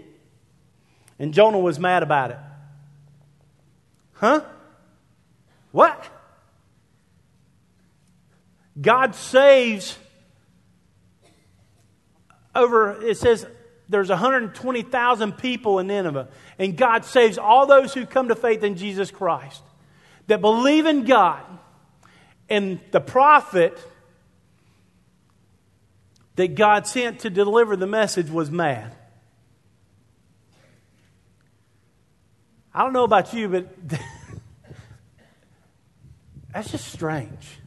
And 1.17 1.33
Jonah 1.33 1.59
was 1.59 1.79
mad 1.79 2.03
about 2.03 2.31
it. 2.31 2.37
Huh? 4.15 4.41
What? 5.75 6.07
God 8.79 9.13
saves 9.13 9.97
over, 12.55 13.03
it 13.03 13.17
says 13.17 13.45
there's 13.89 14.07
120,000 14.07 15.33
people 15.33 15.79
in 15.79 15.87
Nineveh, 15.87 16.29
and 16.57 16.77
God 16.77 17.03
saves 17.03 17.37
all 17.37 17.67
those 17.67 17.93
who 17.93 18.05
come 18.05 18.29
to 18.29 18.37
faith 18.37 18.63
in 18.63 18.77
Jesus 18.77 19.11
Christ 19.11 19.61
that 20.27 20.39
believe 20.39 20.85
in 20.85 21.03
God. 21.03 21.43
And 22.47 22.79
the 22.91 23.01
prophet 23.01 23.77
that 26.37 26.55
God 26.55 26.87
sent 26.87 27.19
to 27.19 27.29
deliver 27.29 27.75
the 27.75 27.85
message 27.85 28.29
was 28.29 28.49
mad. 28.49 28.95
I 32.73 32.81
don't 32.81 32.93
know 32.93 33.03
about 33.03 33.33
you, 33.33 33.49
but 33.49 33.67
that's 36.55 36.71
just 36.71 36.87
strange. 36.87 37.59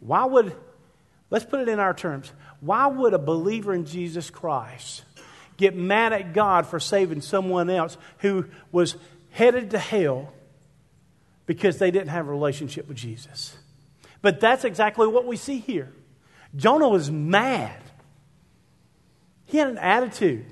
Why 0.00 0.24
would, 0.24 0.52
let's 1.30 1.44
put 1.44 1.60
it 1.60 1.68
in 1.68 1.78
our 1.78 1.94
terms, 1.94 2.32
why 2.60 2.88
would 2.88 3.14
a 3.14 3.20
believer 3.20 3.72
in 3.72 3.84
Jesus 3.84 4.30
Christ 4.30 5.04
get 5.56 5.76
mad 5.76 6.12
at 6.12 6.34
God 6.34 6.66
for 6.66 6.80
saving 6.80 7.20
someone 7.20 7.70
else 7.70 7.96
who 8.18 8.46
was 8.72 8.96
headed 9.30 9.70
to 9.70 9.78
hell 9.78 10.32
because 11.46 11.78
they 11.78 11.92
didn't 11.92 12.08
have 12.08 12.26
a 12.26 12.30
relationship 12.32 12.88
with 12.88 12.96
Jesus? 12.96 13.56
But 14.20 14.40
that's 14.40 14.64
exactly 14.64 15.06
what 15.06 15.24
we 15.24 15.36
see 15.36 15.60
here. 15.60 15.92
Jonah 16.56 16.88
was 16.88 17.12
mad. 17.12 17.80
He 19.44 19.58
had 19.58 19.68
an 19.68 19.78
attitude. 19.78 20.46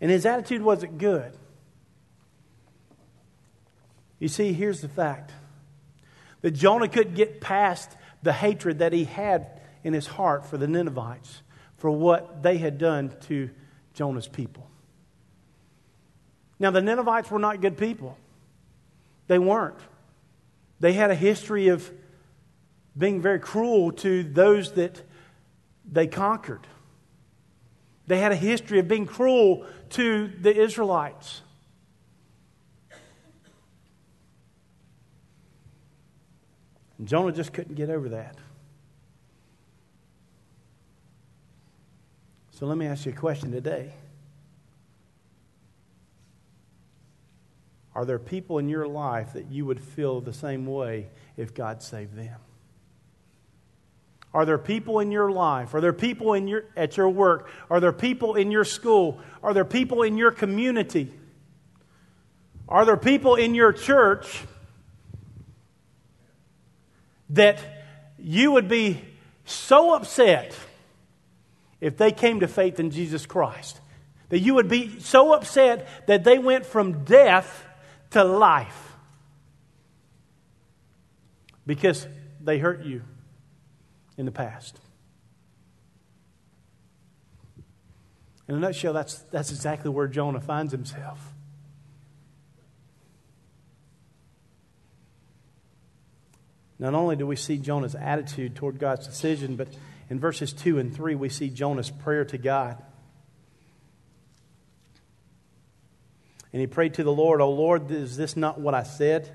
And 0.00 0.10
his 0.10 0.24
attitude 0.24 0.62
wasn't 0.62 0.96
good. 0.96 1.36
You 4.18 4.28
see, 4.28 4.52
here's 4.52 4.80
the 4.80 4.88
fact 4.88 5.32
that 6.40 6.52
Jonah 6.52 6.88
couldn't 6.88 7.14
get 7.14 7.40
past 7.40 7.90
the 8.22 8.32
hatred 8.32 8.78
that 8.78 8.92
he 8.92 9.04
had 9.04 9.60
in 9.84 9.92
his 9.92 10.06
heart 10.06 10.46
for 10.46 10.56
the 10.56 10.66
Ninevites, 10.66 11.42
for 11.76 11.90
what 11.90 12.42
they 12.42 12.58
had 12.58 12.78
done 12.78 13.14
to 13.22 13.50
Jonah's 13.94 14.28
people. 14.28 14.68
Now, 16.58 16.70
the 16.70 16.80
Ninevites 16.80 17.30
were 17.30 17.38
not 17.38 17.60
good 17.60 17.76
people. 17.76 18.16
They 19.26 19.38
weren't. 19.38 19.78
They 20.80 20.92
had 20.92 21.10
a 21.10 21.14
history 21.14 21.68
of 21.68 21.90
being 22.96 23.20
very 23.20 23.38
cruel 23.38 23.92
to 23.92 24.22
those 24.22 24.72
that 24.72 25.02
they 25.90 26.06
conquered. 26.06 26.66
They 28.06 28.18
had 28.18 28.32
a 28.32 28.36
history 28.36 28.78
of 28.78 28.88
being 28.88 29.06
cruel 29.06 29.66
to 29.90 30.28
the 30.28 30.54
Israelites. 30.54 31.42
And 36.98 37.06
Jonah 37.06 37.32
just 37.32 37.52
couldn't 37.52 37.74
get 37.74 37.90
over 37.90 38.08
that. 38.10 38.36
So 42.52 42.66
let 42.66 42.78
me 42.78 42.86
ask 42.86 43.04
you 43.04 43.12
a 43.12 43.14
question 43.14 43.52
today. 43.52 43.92
Are 47.94 48.04
there 48.04 48.18
people 48.18 48.58
in 48.58 48.68
your 48.68 48.86
life 48.86 49.32
that 49.34 49.50
you 49.50 49.64
would 49.66 49.80
feel 49.80 50.20
the 50.20 50.32
same 50.32 50.66
way 50.66 51.08
if 51.36 51.54
God 51.54 51.82
saved 51.82 52.14
them? 52.14 52.38
Are 54.34 54.44
there 54.44 54.58
people 54.58 55.00
in 55.00 55.10
your 55.10 55.30
life? 55.30 55.74
Are 55.74 55.80
there 55.80 55.94
people 55.94 56.34
in 56.34 56.46
your, 56.46 56.64
at 56.76 56.98
your 56.98 57.08
work? 57.08 57.48
Are 57.70 57.80
there 57.80 57.92
people 57.92 58.34
in 58.34 58.50
your 58.50 58.64
school? 58.64 59.18
Are 59.42 59.54
there 59.54 59.64
people 59.64 60.02
in 60.02 60.18
your 60.18 60.30
community? 60.30 61.10
Are 62.68 62.84
there 62.84 62.98
people 62.98 63.36
in 63.36 63.54
your 63.54 63.72
church 63.72 64.44
that 67.30 67.58
you 68.18 68.52
would 68.52 68.68
be 68.68 69.00
so 69.44 69.94
upset 69.94 70.56
if 71.80 71.96
they 71.96 72.12
came 72.12 72.40
to 72.40 72.48
faith 72.48 72.80
in 72.80 72.90
Jesus 72.90 73.26
Christ. 73.26 73.80
That 74.28 74.40
you 74.40 74.54
would 74.54 74.68
be 74.68 74.98
so 75.00 75.32
upset 75.32 76.06
that 76.06 76.24
they 76.24 76.38
went 76.38 76.66
from 76.66 77.04
death 77.04 77.64
to 78.10 78.24
life 78.24 78.96
because 81.66 82.06
they 82.40 82.58
hurt 82.58 82.84
you 82.84 83.02
in 84.16 84.24
the 84.24 84.32
past. 84.32 84.80
In 88.48 88.54
a 88.54 88.58
nutshell, 88.58 88.92
that's, 88.92 89.18
that's 89.32 89.50
exactly 89.50 89.90
where 89.90 90.06
Jonah 90.06 90.40
finds 90.40 90.72
himself. 90.72 91.34
Not 96.78 96.94
only 96.94 97.16
do 97.16 97.26
we 97.26 97.36
see 97.36 97.56
Jonah's 97.58 97.94
attitude 97.94 98.54
toward 98.54 98.78
God's 98.78 99.06
decision, 99.06 99.56
but 99.56 99.68
in 100.10 100.20
verses 100.20 100.52
2 100.52 100.78
and 100.78 100.94
3, 100.94 101.14
we 101.14 101.28
see 101.28 101.48
Jonah's 101.48 101.90
prayer 101.90 102.24
to 102.26 102.38
God. 102.38 102.82
And 106.52 106.60
he 106.60 106.66
prayed 106.66 106.94
to 106.94 107.04
the 107.04 107.12
Lord, 107.12 107.40
O 107.40 107.50
Lord, 107.50 107.90
is 107.90 108.16
this 108.16 108.36
not 108.36 108.60
what 108.60 108.74
I 108.74 108.82
said 108.82 109.30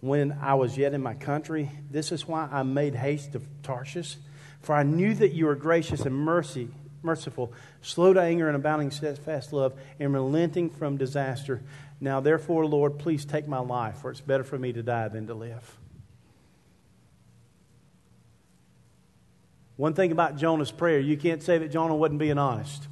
when 0.00 0.32
I 0.40 0.54
was 0.54 0.76
yet 0.76 0.94
in 0.94 1.02
my 1.02 1.14
country? 1.14 1.70
This 1.90 2.10
is 2.10 2.26
why 2.26 2.48
I 2.50 2.62
made 2.62 2.94
haste 2.94 3.32
to 3.32 3.42
Tarshish. 3.62 4.16
For 4.60 4.74
I 4.74 4.82
knew 4.82 5.14
that 5.14 5.32
you 5.32 5.46
were 5.46 5.54
gracious 5.56 6.02
and 6.02 6.16
mercy, 6.16 6.68
merciful, 7.02 7.52
slow 7.80 8.12
to 8.12 8.20
anger 8.20 8.46
and 8.46 8.56
abounding 8.56 8.92
steadfast 8.92 9.52
love, 9.52 9.74
and 9.98 10.12
relenting 10.12 10.70
from 10.70 10.96
disaster. 10.96 11.62
Now, 12.00 12.20
therefore, 12.20 12.66
Lord, 12.66 12.98
please 12.98 13.24
take 13.24 13.46
my 13.46 13.58
life, 13.58 13.98
for 13.98 14.10
it's 14.10 14.20
better 14.20 14.44
for 14.44 14.58
me 14.58 14.72
to 14.72 14.82
die 14.82 15.08
than 15.08 15.26
to 15.26 15.34
live. 15.34 15.78
One 19.76 19.94
thing 19.94 20.12
about 20.12 20.36
Jonah's 20.36 20.70
prayer, 20.70 20.98
you 21.00 21.16
can't 21.16 21.42
say 21.42 21.58
that 21.58 21.70
Jonah 21.70 21.96
wasn't 21.96 22.18
being 22.18 22.38
honest. 22.38 22.86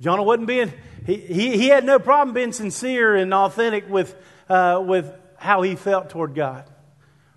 Jonah 0.00 0.22
wasn't 0.22 0.46
being, 0.46 0.72
he, 1.06 1.16
he, 1.16 1.56
he 1.56 1.68
had 1.68 1.84
no 1.84 1.98
problem 1.98 2.34
being 2.34 2.52
sincere 2.52 3.16
and 3.16 3.32
authentic 3.32 3.88
with, 3.88 4.14
uh, 4.48 4.82
with 4.84 5.12
how 5.36 5.62
he 5.62 5.74
felt 5.74 6.10
toward 6.10 6.34
God 6.34 6.64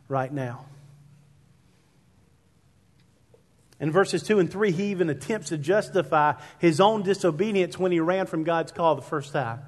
right 0.08 0.32
now. 0.32 0.66
In 3.80 3.92
verses 3.92 4.24
2 4.24 4.40
and 4.40 4.52
3, 4.52 4.72
he 4.72 4.92
even 4.92 5.10
attempts 5.10 5.50
to 5.50 5.58
justify 5.58 6.34
his 6.60 6.82
own 6.82 7.04
disobedience 7.04 7.80
when 7.80 7.94
he 7.94 8.02
ran 8.02 8.26
from 8.26 8.44
God's 8.44 8.74
call 8.74 8.96
the 8.96 9.02
first 9.02 9.32
time. 9.32 9.62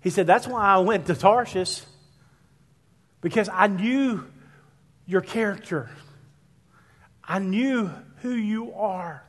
He 0.00 0.10
said, 0.10 0.26
That's 0.26 0.46
why 0.46 0.62
I 0.62 0.78
went 0.78 1.06
to 1.06 1.14
Tarshish, 1.14 1.82
because 3.20 3.48
I 3.48 3.68
knew 3.68 4.24
your 5.06 5.20
character. 5.20 5.90
I 7.22 7.38
knew 7.38 7.90
who 8.22 8.30
you 8.30 8.74
are. 8.74 9.24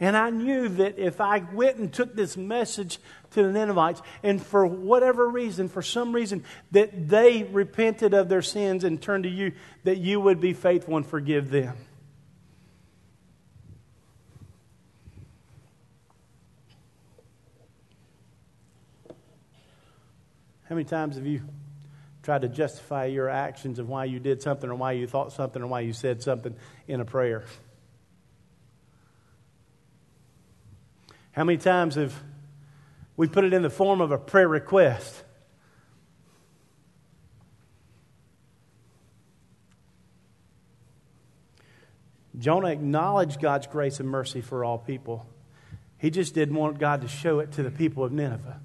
And 0.00 0.16
I 0.16 0.30
knew 0.30 0.68
that 0.68 0.98
if 0.98 1.20
I 1.20 1.38
went 1.52 1.76
and 1.76 1.92
took 1.92 2.16
this 2.16 2.36
message 2.36 2.98
to 3.32 3.42
the 3.44 3.52
Ninevites, 3.52 4.02
and 4.24 4.44
for 4.44 4.66
whatever 4.66 5.28
reason, 5.28 5.68
for 5.68 5.80
some 5.80 6.12
reason, 6.12 6.42
that 6.72 7.08
they 7.08 7.44
repented 7.44 8.12
of 8.12 8.28
their 8.28 8.42
sins 8.42 8.82
and 8.82 9.00
turned 9.00 9.24
to 9.24 9.30
you, 9.30 9.52
that 9.84 9.98
you 9.98 10.20
would 10.20 10.40
be 10.40 10.54
faithful 10.54 10.96
and 10.96 11.06
forgive 11.06 11.50
them. 11.50 11.76
How 20.64 20.74
many 20.74 20.84
times 20.84 21.16
have 21.16 21.26
you 21.26 21.42
try 22.22 22.38
to 22.38 22.48
justify 22.48 23.06
your 23.06 23.28
actions 23.28 23.78
of 23.78 23.88
why 23.88 24.04
you 24.04 24.20
did 24.20 24.42
something 24.42 24.70
or 24.70 24.74
why 24.74 24.92
you 24.92 25.06
thought 25.06 25.32
something 25.32 25.60
or 25.60 25.66
why 25.66 25.80
you 25.80 25.92
said 25.92 26.22
something 26.22 26.54
in 26.86 27.00
a 27.00 27.04
prayer. 27.04 27.44
How 31.32 31.44
many 31.44 31.58
times 31.58 31.94
have 31.96 32.14
we 33.16 33.26
put 33.26 33.44
it 33.44 33.52
in 33.52 33.62
the 33.62 33.70
form 33.70 34.00
of 34.00 34.12
a 34.12 34.18
prayer 34.18 34.48
request? 34.48 35.24
Jonah 42.38 42.68
acknowledged 42.68 43.40
God's 43.40 43.66
grace 43.66 44.00
and 44.00 44.08
mercy 44.08 44.40
for 44.40 44.64
all 44.64 44.78
people. 44.78 45.26
He 45.98 46.10
just 46.10 46.34
didn't 46.34 46.56
want 46.56 46.78
God 46.78 47.02
to 47.02 47.08
show 47.08 47.38
it 47.38 47.52
to 47.52 47.62
the 47.62 47.70
people 47.70 48.04
of 48.04 48.12
Nineveh. 48.12 48.60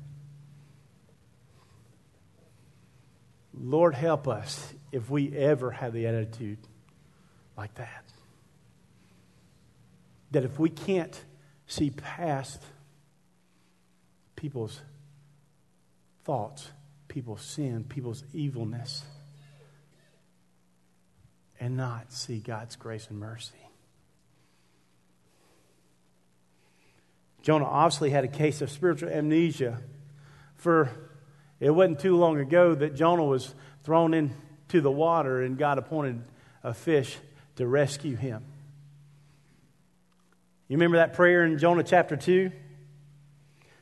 Lord, 3.59 3.93
help 3.95 4.27
us 4.27 4.73
if 4.91 5.09
we 5.09 5.35
ever 5.35 5.71
have 5.71 5.93
the 5.93 6.07
attitude 6.07 6.59
like 7.57 7.73
that. 7.75 8.03
That 10.31 10.43
if 10.43 10.59
we 10.59 10.69
can't 10.69 11.19
see 11.65 11.89
past 11.89 12.61
people's 14.35 14.81
thoughts, 16.23 16.69
people's 17.07 17.41
sin, 17.41 17.85
people's 17.87 18.23
evilness, 18.33 19.03
and 21.59 21.75
not 21.75 22.11
see 22.13 22.39
God's 22.39 22.75
grace 22.75 23.07
and 23.09 23.19
mercy. 23.19 23.53
Jonah 27.41 27.65
obviously 27.65 28.09
had 28.09 28.25
a 28.25 28.27
case 28.27 28.61
of 28.61 28.69
spiritual 28.69 29.09
amnesia. 29.09 29.79
For 30.57 30.91
it 31.59 31.71
wasn't 31.71 31.99
too 31.99 32.17
long 32.17 32.39
ago 32.39 32.75
that 32.75 32.95
Jonah 32.95 33.25
was 33.25 33.53
thrown 33.83 34.13
into 34.13 34.81
the 34.81 34.91
water 34.91 35.41
and 35.41 35.57
God 35.57 35.77
appointed 35.77 36.21
a 36.63 36.73
fish 36.73 37.17
to 37.55 37.65
rescue 37.65 38.15
him. 38.15 38.43
You 40.67 40.75
remember 40.75 40.97
that 40.97 41.13
prayer 41.13 41.45
in 41.45 41.57
Jonah 41.57 41.83
chapter 41.83 42.17
2? 42.17 42.51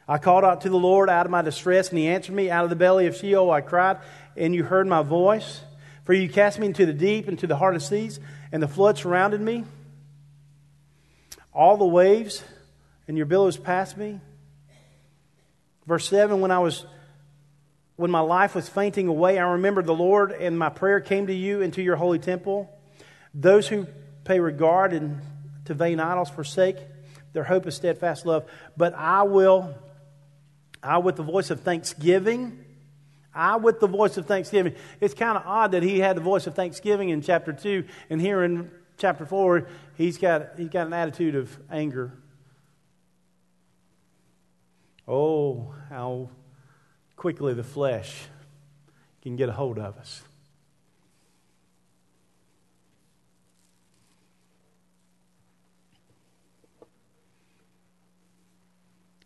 I 0.08 0.20
called 0.20 0.44
out 0.44 0.62
to 0.62 0.70
the 0.70 0.78
Lord 0.78 1.10
out 1.10 1.26
of 1.26 1.32
my 1.32 1.42
distress, 1.42 1.90
and 1.90 1.98
he 1.98 2.08
answered 2.08 2.36
me. 2.36 2.52
Out 2.52 2.64
of 2.64 2.70
the 2.70 2.76
belly 2.76 3.08
of 3.08 3.16
Sheol 3.16 3.50
I 3.50 3.62
cried, 3.62 3.98
and 4.38 4.54
you 4.54 4.64
heard 4.64 4.86
my 4.86 5.02
voice. 5.02 5.62
For 6.04 6.14
you 6.14 6.30
cast 6.30 6.60
me 6.60 6.68
into 6.68 6.86
the 6.86 6.94
deep, 6.94 7.28
into 7.28 7.48
the 7.48 7.56
heart 7.56 7.76
of 7.76 7.82
seas, 7.82 8.20
and 8.52 8.62
the 8.62 8.68
flood 8.68 9.00
surrounded 9.00 9.42
me. 9.42 9.64
All 11.52 11.78
the 11.78 11.86
waves 11.86 12.44
and 13.08 13.18
your 13.18 13.26
billows 13.26 13.58
passed 13.58 13.98
me. 13.98 14.20
Verse 15.88 16.08
7 16.08 16.42
When 16.42 16.52
I 16.52 16.60
was 16.60 16.86
when 17.96 18.12
my 18.12 18.20
life 18.20 18.56
was 18.56 18.68
fainting 18.68 19.08
away, 19.08 19.40
I 19.40 19.52
remembered 19.52 19.86
the 19.86 19.94
Lord, 19.94 20.32
and 20.32 20.60
my 20.60 20.70
prayer 20.70 21.00
came 21.00 21.28
to 21.28 21.34
you 21.34 21.62
into 21.62 21.82
your 21.82 21.96
holy 21.96 22.20
temple. 22.20 22.70
Those 23.34 23.68
who 23.68 23.88
pay 24.26 24.40
regard 24.40 24.94
and 24.94 25.22
to 25.66 25.74
vain 25.74 26.00
idols 26.00 26.30
forsake 26.30 26.78
their 27.34 27.44
hope 27.44 27.66
of 27.66 27.74
steadfast 27.74 28.26
love. 28.26 28.46
But 28.76 28.94
I 28.96 29.24
will, 29.24 29.76
I 30.84 30.98
with 30.98 31.16
the 31.16 31.24
voice 31.24 31.52
of 31.52 31.62
thanksgiving, 31.62 32.66
I 33.34 33.58
with 33.58 33.80
the 33.80 33.88
voice 33.88 34.18
of 34.18 34.26
thanksgiving. 34.26 34.76
It's 35.02 35.14
kind 35.14 35.38
of 35.38 35.44
odd 35.46 35.72
that 35.72 35.84
he 35.84 36.00
had 36.00 36.16
the 36.16 36.22
voice 36.22 36.48
of 36.48 36.56
thanksgiving 36.56 37.10
in 37.10 37.22
chapter 37.22 37.54
2, 37.54 37.86
and 38.10 38.20
here 38.22 38.44
in 38.44 38.72
chapter 38.98 39.26
4, 39.26 39.68
he's 39.96 40.18
got, 40.18 40.58
he's 40.58 40.70
got 40.70 40.88
an 40.88 40.94
attitude 40.94 41.36
of 41.36 41.56
anger. 41.70 42.14
Oh, 45.08 45.74
how 45.90 46.30
quickly 47.16 47.54
the 47.54 47.64
flesh 47.64 48.28
can 49.22 49.36
get 49.36 49.50
a 49.50 49.54
hold 49.54 49.80
of 49.80 49.98
us. 49.98 50.22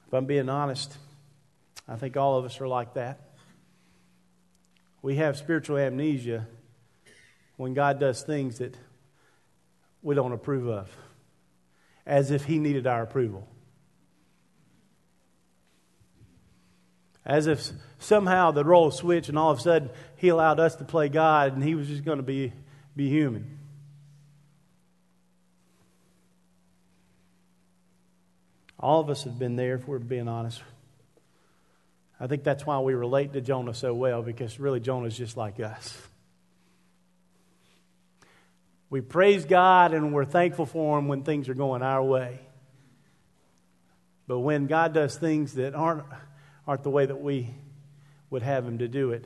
If 0.08 0.13
I'm 0.13 0.25
being 0.25 0.50
honest, 0.50 0.98
I 1.88 1.95
think 1.95 2.17
all 2.17 2.39
of 2.39 2.45
us 2.45 2.60
are 2.60 2.67
like 2.67 2.95
that. 2.95 3.19
We 5.04 5.17
have 5.17 5.38
spiritual 5.38 5.78
amnesia 5.78 6.47
when 7.58 7.73
God 7.73 7.99
does 7.99 8.23
things 8.23 8.58
that 8.58 8.75
we 10.02 10.15
don't 10.15 10.32
approve 10.32 10.67
of, 10.67 10.89
as 12.06 12.32
if 12.32 12.45
He 12.45 12.58
needed 12.58 12.88
our 12.88 13.04
approval. 13.04 13.47
As 17.29 17.45
if 17.45 17.69
somehow 17.99 18.49
the 18.49 18.63
role 18.63 18.89
switched 18.89 19.29
and 19.29 19.37
all 19.37 19.51
of 19.51 19.59
a 19.59 19.61
sudden 19.61 19.91
He 20.17 20.29
allowed 20.29 20.59
us 20.59 20.75
to 20.77 20.83
play 20.83 21.09
God 21.09 21.53
and 21.53 21.63
He 21.63 21.75
was 21.75 21.87
just 21.87 22.03
going 22.03 22.17
to 22.17 22.23
be, 22.23 22.51
be 22.95 23.07
human. 23.07 23.59
All 28.79 28.99
of 28.99 29.11
us 29.11 29.25
have 29.25 29.37
been 29.37 29.55
there, 29.57 29.75
if 29.75 29.87
we're 29.87 29.99
being 29.99 30.27
honest. 30.27 30.59
I 32.19 32.25
think 32.25 32.43
that's 32.43 32.65
why 32.65 32.79
we 32.79 32.95
relate 32.95 33.33
to 33.33 33.41
Jonah 33.41 33.75
so 33.75 33.93
well, 33.93 34.23
because 34.23 34.59
really 34.59 34.79
Jonah's 34.79 35.15
just 35.15 35.37
like 35.37 35.59
us. 35.59 36.01
We 38.89 39.01
praise 39.01 39.45
God 39.45 39.93
and 39.93 40.13
we're 40.13 40.25
thankful 40.25 40.65
for 40.65 40.97
Him 40.97 41.07
when 41.07 41.21
things 41.21 41.47
are 41.47 41.53
going 41.53 41.83
our 41.83 42.03
way. 42.03 42.39
But 44.25 44.39
when 44.39 44.65
God 44.65 44.95
does 44.95 45.15
things 45.15 45.53
that 45.53 45.75
aren't, 45.75 46.05
aren't 46.69 46.84
the 46.84 46.89
way 46.91 47.03
that 47.03 47.19
we 47.19 47.49
would 48.29 48.43
have 48.43 48.63
Him 48.63 48.77
to 48.77 48.88
do 48.88 49.12
it, 49.12 49.25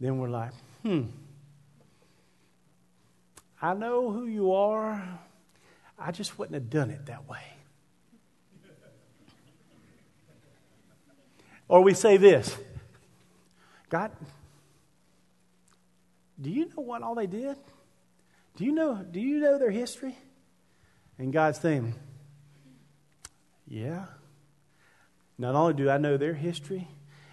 then 0.00 0.18
we're 0.18 0.28
like, 0.28 0.50
hmm, 0.82 1.02
I 3.62 3.74
know 3.74 4.10
who 4.10 4.26
you 4.26 4.52
are. 4.52 5.20
I 5.96 6.10
just 6.10 6.36
wouldn't 6.36 6.54
have 6.54 6.68
done 6.68 6.90
it 6.90 7.06
that 7.06 7.28
way. 7.28 7.44
Or 11.68 11.80
we 11.80 11.94
say 11.94 12.16
this 12.16 12.56
God, 13.88 14.10
do 16.40 16.50
you 16.50 16.64
know 16.64 16.82
what 16.82 17.02
all 17.02 17.14
they 17.14 17.28
did? 17.28 17.56
Do 18.56 18.64
you 18.64 18.72
know, 18.72 18.96
do 19.08 19.20
you 19.20 19.38
know 19.38 19.60
their 19.60 19.70
history? 19.70 20.18
And 21.18 21.32
God's 21.32 21.60
saying, 21.60 21.94
Yeah. 23.68 24.06
Not 25.38 25.54
only 25.54 25.74
do 25.74 25.88
I 25.88 25.98
know 25.98 26.16
their 26.16 26.34
history 26.34 26.88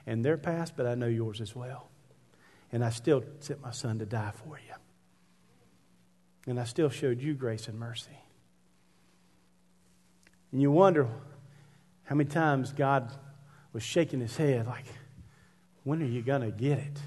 and 0.05 0.23
their 0.23 0.37
past, 0.37 0.73
but 0.77 0.85
I 0.85 0.93
know 0.95 1.07
yours 1.07 1.41
as 1.41 1.55
well. 1.55 1.89
And 2.71 2.83
I 2.83 2.89
still 2.89 3.23
sent 3.39 3.61
my 3.61 3.71
son 3.71 3.99
to 3.99 4.05
die 4.05 4.31
for 4.45 4.59
you. 4.59 4.75
And 6.47 6.59
I 6.59 6.65
still 6.65 6.89
showed 6.89 7.21
you 7.21 7.33
grace 7.33 7.67
and 7.67 7.79
mercy. 7.79 8.17
And 10.51 10.61
you 10.61 10.71
wonder 10.71 11.09
how 12.03 12.15
many 12.15 12.29
times 12.29 12.71
God 12.71 13.11
was 13.73 13.81
shaking 13.81 14.19
his 14.19 14.37
head 14.37 14.67
like, 14.67 14.85
when 15.83 16.01
are 16.01 16.05
you 16.05 16.21
going 16.21 16.41
to 16.41 16.51
get 16.51 16.77
it? 16.77 16.99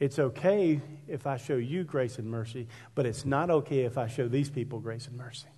It's 0.00 0.18
okay 0.18 0.80
if 1.06 1.26
I 1.26 1.36
show 1.36 1.56
you 1.56 1.84
grace 1.84 2.18
and 2.18 2.28
mercy, 2.28 2.66
but 2.94 3.06
it's 3.06 3.24
not 3.24 3.48
okay 3.50 3.84
if 3.84 3.96
I 3.96 4.08
show 4.08 4.26
these 4.28 4.50
people 4.50 4.80
grace 4.80 5.06
and 5.06 5.16
mercy. 5.16 5.48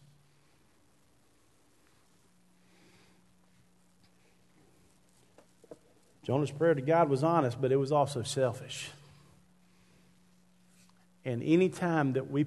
Jonah's 6.26 6.50
prayer 6.50 6.74
to 6.74 6.82
God 6.82 7.08
was 7.08 7.22
honest, 7.22 7.60
but 7.60 7.70
it 7.70 7.76
was 7.76 7.92
also 7.92 8.24
selfish. 8.24 8.90
And 11.24 11.40
any 11.44 11.68
time 11.68 12.14
that 12.14 12.28
we, 12.28 12.46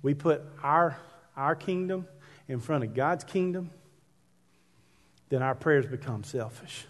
we 0.00 0.14
put 0.14 0.42
our, 0.62 0.96
our 1.36 1.56
kingdom 1.56 2.06
in 2.46 2.60
front 2.60 2.84
of 2.84 2.94
God's 2.94 3.24
kingdom, 3.24 3.70
then 5.28 5.42
our 5.42 5.56
prayers 5.56 5.86
become 5.86 6.22
selfish. 6.22 6.86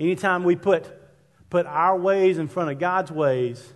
Anytime 0.00 0.42
we 0.42 0.56
put, 0.56 0.84
put 1.48 1.66
our 1.66 1.96
ways 1.96 2.38
in 2.38 2.48
front 2.48 2.72
of 2.72 2.80
God's 2.80 3.12
ways, 3.12 3.72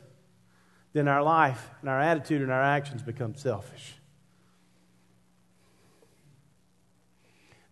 then 0.92 1.06
our 1.06 1.22
life 1.22 1.70
and 1.82 1.88
our 1.88 2.00
attitude 2.00 2.42
and 2.42 2.50
our 2.50 2.64
actions 2.64 3.00
become 3.00 3.36
selfish. 3.36 3.94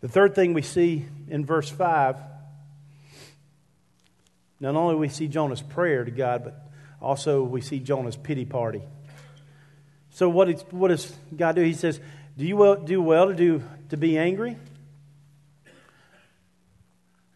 The 0.02 0.08
third 0.08 0.36
thing 0.36 0.54
we 0.54 0.62
see 0.62 1.06
in 1.28 1.44
verse 1.44 1.68
5 1.68 2.16
not 4.60 4.76
only 4.76 4.94
we 4.94 5.08
see 5.08 5.26
Jonah's 5.26 5.62
prayer 5.62 6.04
to 6.04 6.10
God, 6.10 6.44
but 6.44 6.70
also 7.00 7.42
we 7.42 7.62
see 7.62 7.80
Jonah's 7.80 8.16
pity 8.16 8.44
party. 8.44 8.82
So, 10.10 10.28
what, 10.28 10.50
is, 10.50 10.60
what 10.70 10.88
does 10.88 11.12
God 11.34 11.56
do? 11.56 11.62
He 11.62 11.72
says, 11.72 11.98
Do 12.36 12.44
you 12.44 12.82
do 12.84 13.00
well 13.00 13.28
to 13.28 13.34
do 13.34 13.62
to 13.88 13.96
be 13.96 14.18
angry? 14.18 14.56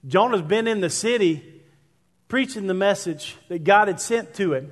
Jonah's 0.06 0.42
been 0.42 0.66
in 0.66 0.80
the 0.80 0.90
city 0.90 1.62
preaching 2.28 2.66
the 2.66 2.74
message 2.74 3.37
that 3.48 3.64
God 3.64 3.88
had 3.88 4.00
sent 4.00 4.34
to 4.34 4.52
him. 4.52 4.70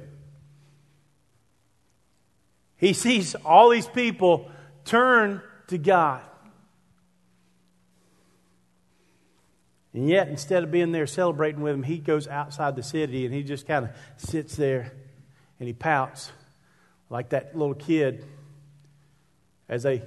He 2.76 2.92
sees 2.92 3.34
all 3.36 3.70
these 3.70 3.86
people 3.86 4.50
turn 4.84 5.40
to 5.68 5.78
God. 5.78 6.22
And 9.94 10.08
yet, 10.08 10.28
instead 10.28 10.62
of 10.64 10.70
being 10.70 10.92
there 10.92 11.06
celebrating 11.06 11.60
with 11.60 11.74
him, 11.74 11.82
he 11.82 11.98
goes 11.98 12.26
outside 12.26 12.76
the 12.76 12.82
city 12.82 13.26
and 13.26 13.34
he 13.34 13.42
just 13.42 13.66
kind 13.66 13.84
of 13.84 13.90
sits 14.16 14.56
there 14.56 14.92
and 15.58 15.66
he 15.66 15.74
pouts 15.74 16.32
like 17.10 17.28
that 17.30 17.56
little 17.56 17.74
kid 17.74 18.24
as 19.68 19.82
they 19.82 20.02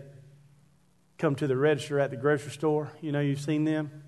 come 1.18 1.36
to 1.36 1.48
the 1.48 1.56
register 1.56 2.00
at 2.00 2.10
the 2.10 2.18
grocery 2.18 2.52
store. 2.52 2.92
You 3.00 3.12
know, 3.12 3.20
you've 3.20 3.42
seen 3.42 3.64
them. 3.64 4.04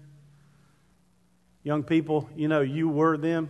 Young 1.63 1.83
people, 1.83 2.29
you 2.35 2.47
know, 2.47 2.61
you 2.61 2.89
were 2.89 3.17
them. 3.17 3.49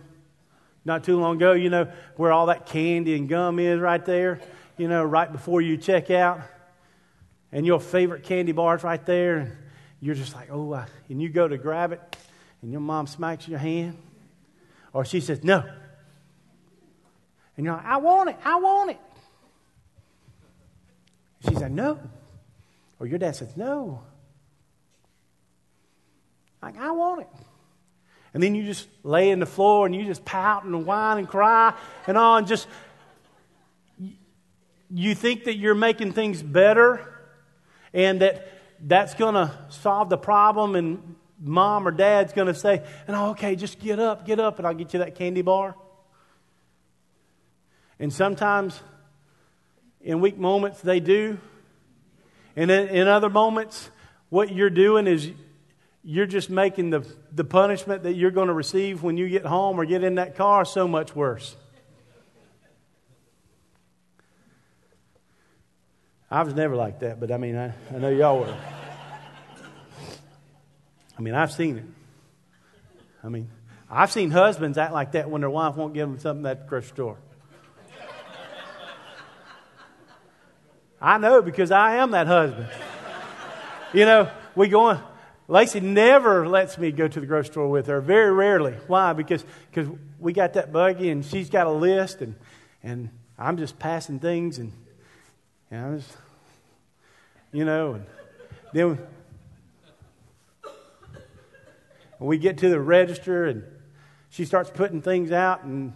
Not 0.84 1.04
too 1.04 1.18
long 1.18 1.36
ago, 1.36 1.52
you 1.52 1.70
know, 1.70 1.90
where 2.16 2.32
all 2.32 2.46
that 2.46 2.66
candy 2.66 3.14
and 3.14 3.28
gum 3.28 3.58
is 3.58 3.80
right 3.80 4.04
there, 4.04 4.40
you 4.76 4.88
know, 4.88 5.02
right 5.04 5.30
before 5.30 5.60
you 5.60 5.76
check 5.76 6.10
out. 6.10 6.40
And 7.52 7.64
your 7.66 7.80
favorite 7.80 8.24
candy 8.24 8.52
bar's 8.52 8.84
right 8.84 9.04
there. 9.04 9.38
And 9.38 9.56
you're 10.00 10.14
just 10.14 10.34
like, 10.34 10.48
oh, 10.50 10.74
I, 10.74 10.86
and 11.08 11.20
you 11.20 11.28
go 11.28 11.48
to 11.48 11.58
grab 11.58 11.92
it, 11.92 12.07
and 12.62 12.72
your 12.72 12.80
mom 12.80 13.06
smacks 13.06 13.46
your 13.46 13.58
hand. 13.58 13.96
Or 14.92 15.04
she 15.04 15.20
says, 15.20 15.44
no. 15.44 15.64
And 17.56 17.64
you're 17.64 17.74
like, 17.74 17.84
I 17.84 17.96
want 17.98 18.30
it, 18.30 18.36
I 18.44 18.56
want 18.56 18.90
it. 18.90 18.98
She 21.48 21.54
said, 21.54 21.72
no. 21.72 21.98
Or 22.98 23.06
your 23.06 23.18
dad 23.18 23.36
says, 23.36 23.56
no. 23.56 24.02
Like, 26.62 26.76
I 26.78 26.90
want 26.90 27.22
it. 27.22 27.28
And 28.34 28.42
then 28.42 28.54
you 28.54 28.64
just 28.64 28.88
lay 29.04 29.30
in 29.30 29.38
the 29.38 29.46
floor 29.46 29.86
and 29.86 29.94
you 29.94 30.04
just 30.04 30.24
pout 30.24 30.64
and 30.64 30.84
whine 30.84 31.18
and 31.18 31.28
cry 31.28 31.74
and 32.06 32.18
all, 32.18 32.36
and 32.36 32.46
just, 32.46 32.66
you 34.90 35.14
think 35.14 35.44
that 35.44 35.56
you're 35.56 35.74
making 35.74 36.12
things 36.12 36.42
better 36.42 37.06
and 37.92 38.20
that 38.20 38.52
that's 38.80 39.14
going 39.14 39.34
to 39.34 39.52
solve 39.70 40.08
the 40.08 40.18
problem 40.18 40.76
and 40.76 41.16
mom 41.40 41.86
or 41.86 41.90
dad's 41.90 42.32
going 42.32 42.48
to 42.48 42.54
say, 42.54 42.82
and 43.06 43.16
oh, 43.16 43.30
okay, 43.30 43.56
just 43.56 43.78
get 43.78 43.98
up, 43.98 44.26
get 44.26 44.40
up, 44.40 44.58
and 44.58 44.66
I'll 44.66 44.74
get 44.74 44.92
you 44.92 45.00
that 45.00 45.14
candy 45.14 45.42
bar. 45.42 45.74
And 47.98 48.12
sometimes 48.12 48.80
in 50.00 50.20
weak 50.20 50.38
moments 50.38 50.80
they 50.80 51.00
do. 51.00 51.38
And 52.56 52.70
in, 52.70 52.88
in 52.88 53.08
other 53.08 53.30
moments, 53.30 53.90
what 54.30 54.52
you're 54.52 54.70
doing 54.70 55.06
is 55.06 55.30
you're 56.02 56.26
just 56.26 56.50
making 56.50 56.90
the, 56.90 57.06
the 57.32 57.44
punishment 57.44 58.04
that 58.04 58.14
you're 58.14 58.30
going 58.30 58.48
to 58.48 58.54
receive 58.54 59.02
when 59.02 59.16
you 59.16 59.28
get 59.28 59.44
home 59.44 59.78
or 59.80 59.84
get 59.84 60.02
in 60.02 60.16
that 60.16 60.36
car 60.36 60.64
so 60.64 60.88
much 60.88 61.14
worse. 61.14 61.56
I 66.30 66.42
was 66.42 66.54
never 66.54 66.76
like 66.76 67.00
that, 67.00 67.20
but 67.20 67.32
I 67.32 67.38
mean, 67.38 67.56
I, 67.56 67.72
I 67.94 67.98
know 67.98 68.10
y'all 68.10 68.40
were. 68.40 68.54
I 71.18 71.20
mean, 71.20 71.34
I've 71.34 71.50
seen 71.50 71.78
it. 71.78 71.84
I 73.24 73.28
mean, 73.28 73.50
I've 73.90 74.12
seen 74.12 74.30
husbands 74.30 74.78
act 74.78 74.92
like 74.92 75.12
that 75.12 75.28
when 75.28 75.40
their 75.40 75.50
wife 75.50 75.74
won't 75.74 75.92
give 75.92 76.08
them 76.08 76.18
something 76.20 76.46
at 76.46 76.62
the 76.62 76.68
grocery 76.68 76.88
store. 76.88 77.16
I 81.00 81.18
know 81.18 81.42
because 81.42 81.70
I 81.70 81.96
am 81.96 82.12
that 82.12 82.26
husband. 82.26 82.68
You 83.92 84.04
know, 84.04 84.30
we 84.54 84.68
go 84.68 84.80
on. 84.80 85.02
Lacey 85.48 85.80
never 85.80 86.46
lets 86.46 86.76
me 86.76 86.92
go 86.92 87.08
to 87.08 87.20
the 87.20 87.26
grocery 87.26 87.52
store 87.52 87.68
with 87.68 87.86
her, 87.86 88.00
very 88.00 88.30
rarely. 88.30 88.74
Why? 88.86 89.12
Because 89.12 89.44
because 89.70 89.90
we 90.18 90.32
got 90.32 90.52
that 90.54 90.72
buggy 90.72 91.10
and 91.10 91.24
she's 91.24 91.48
got 91.48 91.66
a 91.66 91.70
list 91.70 92.20
and 92.20 92.34
and 92.82 93.10
I'm 93.38 93.56
just 93.56 93.78
passing 93.78 94.18
things 94.18 94.58
and, 94.58 94.72
and 95.70 95.84
I'm 95.84 95.98
just, 96.00 96.16
you 97.52 97.64
know, 97.64 97.94
and 97.94 98.06
then 98.72 98.98
we 102.18 102.38
get 102.38 102.58
to 102.58 102.68
the 102.68 102.80
register 102.80 103.46
and 103.46 103.64
she 104.30 104.44
starts 104.44 104.70
putting 104.70 105.02
things 105.02 105.30
out 105.30 105.64
and 105.64 105.92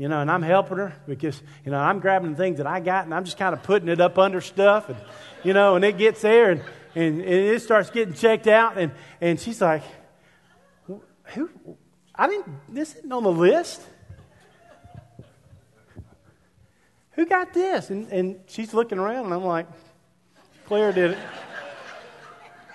you 0.00 0.08
know, 0.08 0.22
and 0.22 0.30
I'm 0.30 0.40
helping 0.40 0.78
her 0.78 0.94
because, 1.06 1.42
you 1.62 1.70
know, 1.70 1.78
I'm 1.78 2.00
grabbing 2.00 2.34
things 2.34 2.56
that 2.56 2.66
I 2.66 2.80
got 2.80 3.04
and 3.04 3.12
I'm 3.12 3.26
just 3.26 3.36
kind 3.36 3.52
of 3.52 3.62
putting 3.62 3.90
it 3.90 4.00
up 4.00 4.16
under 4.16 4.40
stuff 4.40 4.88
and, 4.88 4.98
you 5.44 5.52
know, 5.52 5.76
and 5.76 5.84
it 5.84 5.98
gets 5.98 6.22
there 6.22 6.52
and, 6.52 6.62
and, 6.94 7.20
and 7.20 7.30
it 7.30 7.60
starts 7.60 7.90
getting 7.90 8.14
checked 8.14 8.46
out 8.46 8.78
and, 8.78 8.92
and 9.20 9.38
she's 9.38 9.60
like, 9.60 9.82
who, 10.86 11.50
I 12.14 12.28
didn't, 12.28 12.74
this 12.74 12.94
isn't 12.94 13.12
on 13.12 13.24
the 13.24 13.30
list. 13.30 13.82
Who 17.10 17.26
got 17.26 17.52
this? 17.52 17.90
And, 17.90 18.08
and 18.08 18.40
she's 18.46 18.72
looking 18.72 18.98
around 18.98 19.26
and 19.26 19.34
I'm 19.34 19.44
like, 19.44 19.66
Claire 20.64 20.92
did 20.92 21.10
it. 21.10 21.18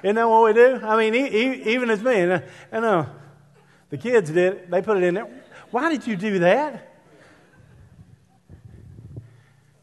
Isn't 0.06 0.18
that 0.18 0.30
what 0.30 0.44
we 0.44 0.54
do? 0.54 0.80
I 0.84 0.98
mean, 0.98 1.16
even 1.16 1.90
as 1.90 2.04
me, 2.04 2.20
and 2.20 2.32
uh, 2.34 2.40
I 2.72 2.80
know 2.80 3.00
uh, 3.00 3.06
the 3.90 3.98
kids 3.98 4.30
did 4.30 4.54
it. 4.54 4.70
They 4.70 4.84
put 4.84 4.98
it 4.98 5.04
in 5.04 5.16
there. 5.16 5.28
Why 5.72 5.90
did 5.90 6.06
you 6.06 6.16
do 6.16 6.38
that? 6.40 6.94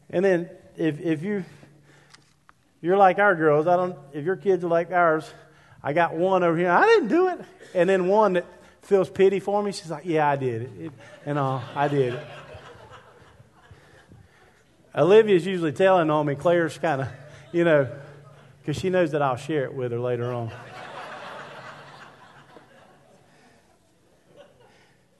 And 0.09 0.23
then 0.23 0.49
if, 0.77 1.01
if 1.01 1.23
you, 1.23 1.43
you're 2.81 2.95
like 2.95 3.19
our 3.19 3.35
girls, 3.35 3.67
I 3.67 3.75
don't, 3.75 3.97
if 4.13 4.23
your 4.23 4.37
kids 4.37 4.63
are 4.63 4.69
like 4.69 4.91
ours, 4.91 5.29
I 5.83 5.91
got 5.91 6.15
one 6.15 6.41
over 6.41 6.57
here, 6.57 6.71
I 6.71 6.85
didn't 6.85 7.09
do 7.09 7.27
it. 7.27 7.41
And 7.73 7.89
then 7.89 8.07
one 8.07 8.31
that 8.33 8.45
feels 8.81 9.09
pity 9.09 9.41
for 9.41 9.61
me, 9.61 9.73
she's 9.73 9.91
like, 9.91 10.05
yeah, 10.05 10.29
I 10.29 10.37
did 10.37 10.61
it. 10.61 10.71
it 10.85 10.91
and 11.25 11.37
all, 11.37 11.61
I 11.75 11.89
did 11.89 12.13
it. 12.13 12.27
Olivia's 14.95 15.45
usually 15.45 15.73
telling 15.73 16.09
on 16.09 16.25
me. 16.25 16.35
Claire's 16.35 16.77
kind 16.77 17.01
of, 17.01 17.09
you 17.51 17.65
know, 17.65 17.89
because 18.63 18.79
she 18.79 18.89
knows 18.89 19.11
that 19.11 19.21
I'll 19.21 19.35
share 19.35 19.65
it 19.65 19.73
with 19.73 19.91
her 19.91 19.99
later 19.99 20.31
on. 20.31 20.49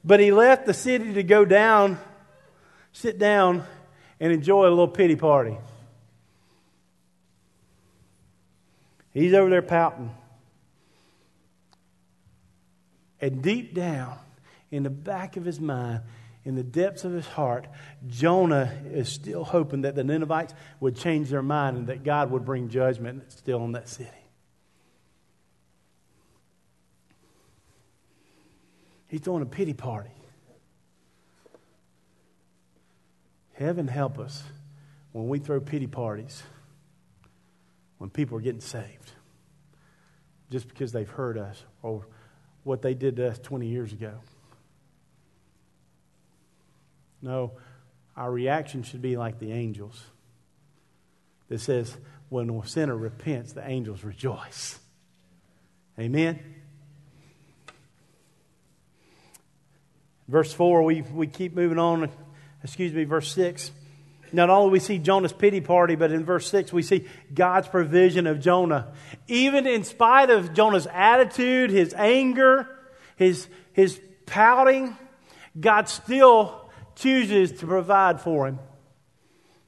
but 0.02 0.22
he 0.22 0.32
left 0.32 0.66
the 0.66 0.74
city 0.74 1.12
to 1.14 1.24
go 1.24 1.44
down, 1.44 2.00
sit 2.94 3.20
down 3.20 3.66
and 4.22 4.32
enjoy 4.32 4.66
a 4.66 4.70
little 4.70 4.88
pity 4.88 5.18
party. 5.18 5.58
He's 9.12 9.34
over 9.34 9.50
there 9.50 9.62
pouting. 9.62 10.16
And 13.20 13.42
deep 13.42 13.74
down, 13.74 14.20
in 14.72 14.84
the 14.84 14.90
back 14.90 15.36
of 15.36 15.44
his 15.44 15.60
mind, 15.60 16.02
in 16.46 16.56
the 16.56 16.64
depths 16.64 17.06
of 17.06 17.14
his 17.14 17.26
heart, 17.26 17.68
Jonah 18.08 18.72
is 18.92 19.10
still 19.10 19.46
hoping 19.46 19.82
that 19.82 19.96
the 19.96 20.04
Ninevites 20.04 20.54
would 20.80 20.96
change 20.96 21.30
their 21.30 21.42
mind 21.42 21.78
and 21.78 21.88
that 21.88 22.04
God 22.04 22.32
would 22.32 22.44
bring 22.44 22.70
judgment 22.70 23.32
still 23.32 23.62
on 23.62 23.72
that 23.74 23.88
city. 23.88 24.10
He's 29.08 29.22
throwing 29.22 29.44
a 29.44 29.48
pity 29.48 29.74
party. 29.74 30.10
Heaven 33.54 33.88
help 33.88 34.20
us 34.20 34.44
when 35.12 35.30
we 35.30 35.40
throw 35.40 35.62
pity 35.62 35.88
parties 35.88 36.44
when 38.00 38.10
people 38.10 38.38
are 38.38 38.42
getting 38.42 38.60
saved 38.60 39.12
just 40.52 40.68
because 40.68 40.92
they've 40.92 41.10
heard 41.10 41.38
us 41.38 41.64
or 41.84 42.06
what 42.64 42.82
they 42.82 42.94
did 42.94 43.16
to 43.16 43.30
us 43.30 43.40
20 43.40 43.68
years 43.68 43.94
ago. 43.94 44.14
No, 47.24 47.54
our 48.16 48.32
reaction 48.32 48.84
should 48.84 49.02
be 49.02 49.18
like 49.18 49.40
the 49.40 49.52
angels 49.54 50.04
that 51.48 51.60
says, 51.60 51.96
when 52.30 52.50
a 52.50 52.68
sinner 52.68 52.96
repents, 52.96 53.54
the 53.54 53.68
angels 53.68 54.04
rejoice. 54.04 54.78
Amen. 55.98 56.40
Verse 60.28 60.54
4, 60.54 60.84
we, 60.84 61.02
we 61.02 61.28
keep 61.28 61.56
moving 61.56 61.80
on 61.80 62.10
excuse 62.64 62.94
me, 62.94 63.04
verse 63.04 63.32
6. 63.34 63.72
Not 64.32 64.50
only 64.50 64.72
we 64.72 64.80
see 64.80 64.98
Jonah's 64.98 65.34
pity 65.34 65.62
party, 65.62 65.96
but 65.96 66.12
in 66.12 66.26
verse 66.26 66.50
6 66.50 66.74
we 66.74 66.82
see 66.82 67.08
God's 67.34 67.68
provision 67.68 68.26
of 68.26 68.40
Jonah. 68.40 68.94
Even 69.28 69.68
in 69.68 69.84
spite 69.84 70.30
of 70.30 70.54
Jonah's 70.54 70.88
attitude, 70.88 71.70
his 71.70 71.94
anger, 71.94 72.68
his, 73.16 73.48
his 73.74 74.00
pouting, 74.26 74.98
God 75.60 75.88
still 75.88 76.63
chooses 76.96 77.52
to 77.60 77.68
provide 77.68 78.22
for 78.22 78.48
him. 78.48 78.60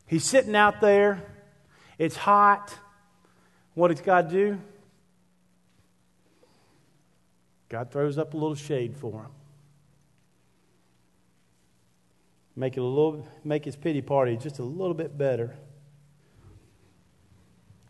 He's 0.08 0.24
sitting 0.24 0.56
out 0.56 0.82
there. 0.82 1.24
It's 1.98 2.16
hot. 2.16 2.78
What 3.74 3.90
does 3.90 4.02
God 4.02 4.30
do? 4.30 4.60
God 7.70 7.92
throws 7.92 8.18
up 8.18 8.34
a 8.34 8.38
little 8.38 8.56
shade 8.56 8.96
for 8.96 9.24
him. 9.24 9.32
make 12.56 12.78
it 12.78 12.80
a 12.80 12.84
little 12.84 13.28
make 13.44 13.66
his 13.66 13.76
pity 13.76 14.02
party 14.02 14.38
just 14.38 14.60
a 14.60 14.64
little 14.64 14.94
bit 14.94 15.18
better. 15.18 15.56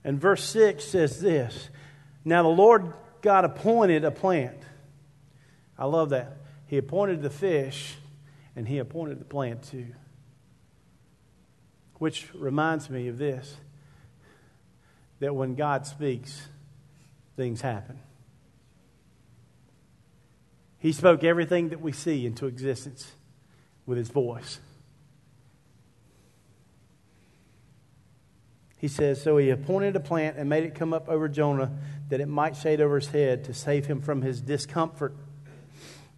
And 0.03 0.19
verse 0.19 0.43
6 0.43 0.83
says 0.83 1.19
this 1.19 1.69
Now 2.23 2.43
the 2.43 2.49
Lord 2.49 2.93
God 3.21 3.45
appointed 3.45 4.03
a 4.03 4.11
plant. 4.11 4.57
I 5.77 5.85
love 5.85 6.09
that. 6.09 6.37
He 6.67 6.77
appointed 6.77 7.21
the 7.21 7.29
fish, 7.29 7.95
and 8.55 8.67
he 8.67 8.77
appointed 8.77 9.19
the 9.19 9.25
plant 9.25 9.63
too. 9.63 9.87
Which 11.99 12.33
reminds 12.33 12.89
me 12.89 13.07
of 13.07 13.17
this 13.17 13.55
that 15.19 15.33
when 15.33 15.55
God 15.55 15.87
speaks, 15.87 16.47
things 17.37 17.61
happen. 17.61 17.99
He 20.77 20.91
spoke 20.91 21.23
everything 21.23 21.69
that 21.69 21.81
we 21.81 21.91
see 21.91 22.25
into 22.25 22.45
existence 22.45 23.13
with 23.85 23.97
his 23.97 24.09
voice. 24.09 24.59
He 28.77 28.87
says, 28.87 29.21
So 29.21 29.37
he 29.37 29.49
appointed 29.49 29.95
a 29.95 29.99
plant 29.99 30.37
and 30.37 30.47
made 30.47 30.63
it 30.63 30.75
come 30.75 30.93
up 30.93 31.09
over 31.09 31.27
Jonah 31.27 31.71
that 32.09 32.21
it 32.21 32.27
might 32.27 32.55
shade 32.55 32.81
over 32.81 32.99
his 32.99 33.07
head 33.07 33.43
to 33.45 33.53
save 33.53 33.87
him 33.87 34.01
from 34.01 34.21
his 34.21 34.41
discomfort. 34.41 35.15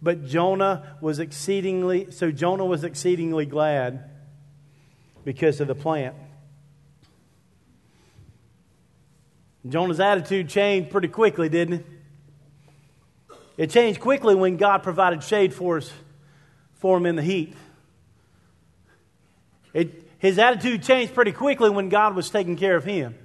But 0.00 0.26
Jonah 0.26 0.96
was 1.00 1.18
exceedingly, 1.18 2.10
so 2.10 2.30
Jonah 2.30 2.64
was 2.64 2.84
exceedingly 2.84 3.46
glad 3.46 4.10
because 5.24 5.60
of 5.60 5.66
the 5.66 5.74
plant. 5.74 6.14
Jonah's 9.68 10.00
attitude 10.00 10.48
changed 10.48 10.90
pretty 10.90 11.08
quickly, 11.08 11.48
didn't 11.48 11.80
it? 11.80 11.86
It 13.56 13.70
changed 13.70 14.00
quickly 14.00 14.36
when 14.36 14.56
God 14.56 14.84
provided 14.84 15.24
shade 15.24 15.52
for, 15.52 15.78
us, 15.78 15.92
for 16.74 16.96
him 16.96 17.06
in 17.06 17.16
the 17.16 17.22
heat. 17.22 17.56
It, 19.74 20.08
his 20.18 20.38
attitude 20.38 20.84
changed 20.84 21.12
pretty 21.12 21.32
quickly 21.32 21.68
when 21.68 21.88
God 21.88 22.14
was 22.14 22.30
taking 22.30 22.56
care 22.56 22.76
of 22.76 22.84
him. 22.84 23.16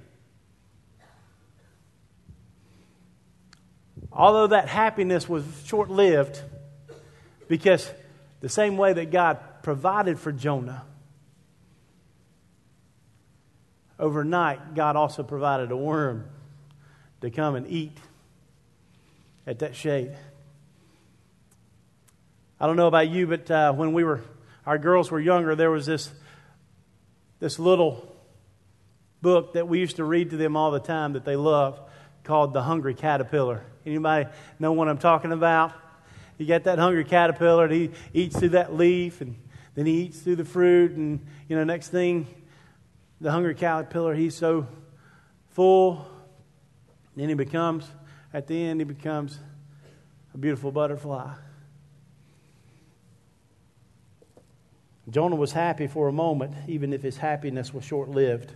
Although 4.12 4.48
that 4.48 4.68
happiness 4.68 5.28
was 5.28 5.44
short 5.64 5.88
lived, 5.88 6.42
because 7.48 7.90
the 8.40 8.48
same 8.48 8.76
way 8.76 8.92
that 8.92 9.10
God 9.10 9.38
provided 9.62 10.18
for 10.18 10.32
Jonah, 10.32 10.84
overnight, 13.98 14.74
God 14.74 14.96
also 14.96 15.22
provided 15.22 15.70
a 15.70 15.76
worm 15.76 16.26
to 17.20 17.30
come 17.30 17.54
and 17.54 17.66
eat 17.66 17.96
at 19.46 19.60
that 19.60 19.74
shade. 19.74 20.14
I 22.60 22.66
don't 22.66 22.76
know 22.76 22.86
about 22.86 23.08
you, 23.08 23.26
but 23.26 23.50
uh, 23.50 23.72
when 23.72 23.92
we 23.92 24.04
were, 24.04 24.22
our 24.66 24.78
girls 24.78 25.10
were 25.10 25.20
younger, 25.20 25.54
there 25.54 25.70
was 25.70 25.86
this, 25.86 26.10
this 27.40 27.58
little 27.58 28.14
book 29.20 29.54
that 29.54 29.68
we 29.68 29.80
used 29.80 29.96
to 29.96 30.04
read 30.04 30.30
to 30.30 30.36
them 30.36 30.56
all 30.56 30.70
the 30.70 30.80
time 30.80 31.14
that 31.14 31.24
they 31.24 31.36
loved 31.36 31.80
called 32.24 32.52
The 32.52 32.62
Hungry 32.62 32.94
Caterpillar. 32.94 33.64
Anybody 33.84 34.28
know 34.58 34.72
what 34.72 34.88
I'm 34.88 34.98
talking 34.98 35.32
about? 35.32 35.72
You 36.38 36.46
got 36.46 36.64
that 36.64 36.78
hungry 36.78 37.04
caterpillar, 37.04 37.64
and 37.64 37.72
he 37.72 37.90
eats 38.12 38.38
through 38.38 38.50
that 38.50 38.74
leaf, 38.74 39.20
and 39.20 39.36
then 39.74 39.86
he 39.86 40.02
eats 40.02 40.20
through 40.20 40.36
the 40.36 40.44
fruit, 40.44 40.92
and 40.92 41.24
you 41.48 41.56
know, 41.56 41.64
next 41.64 41.88
thing, 41.88 42.26
the 43.20 43.30
hungry 43.30 43.54
caterpillar, 43.54 44.14
he's 44.14 44.34
so 44.34 44.66
full, 45.50 46.06
then 47.16 47.28
he 47.28 47.34
becomes, 47.34 47.86
at 48.32 48.46
the 48.46 48.60
end, 48.60 48.80
he 48.80 48.84
becomes 48.84 49.38
a 50.34 50.38
beautiful 50.38 50.72
butterfly. 50.72 51.32
Jonah 55.08 55.36
was 55.36 55.52
happy 55.52 55.86
for 55.86 56.08
a 56.08 56.12
moment, 56.12 56.54
even 56.66 56.92
if 56.92 57.02
his 57.02 57.16
happiness 57.18 57.72
was 57.72 57.84
short 57.84 58.08
lived. 58.08 58.52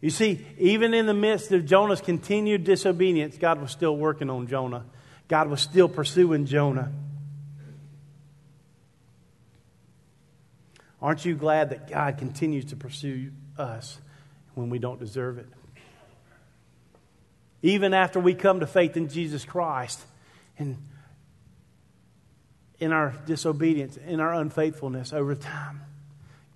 You 0.00 0.10
see, 0.10 0.44
even 0.58 0.94
in 0.94 1.06
the 1.06 1.14
midst 1.14 1.52
of 1.52 1.64
Jonah's 1.64 2.00
continued 2.00 2.64
disobedience, 2.64 3.36
God 3.38 3.60
was 3.60 3.70
still 3.70 3.96
working 3.96 4.30
on 4.30 4.48
Jonah. 4.48 4.84
God 5.32 5.48
was 5.48 5.62
still 5.62 5.88
pursuing 5.88 6.44
Jonah. 6.44 6.92
Aren't 11.00 11.24
you 11.24 11.34
glad 11.34 11.70
that 11.70 11.88
God 11.88 12.18
continues 12.18 12.66
to 12.66 12.76
pursue 12.76 13.30
us 13.56 13.98
when 14.54 14.68
we 14.68 14.78
don't 14.78 15.00
deserve 15.00 15.38
it? 15.38 15.46
Even 17.62 17.94
after 17.94 18.20
we 18.20 18.34
come 18.34 18.60
to 18.60 18.66
faith 18.66 18.94
in 18.98 19.08
Jesus 19.08 19.46
Christ 19.46 20.00
and 20.58 20.76
in 22.78 22.92
our 22.92 23.14
disobedience, 23.24 23.96
in 23.96 24.20
our 24.20 24.34
unfaithfulness 24.34 25.14
over 25.14 25.34
time, 25.34 25.80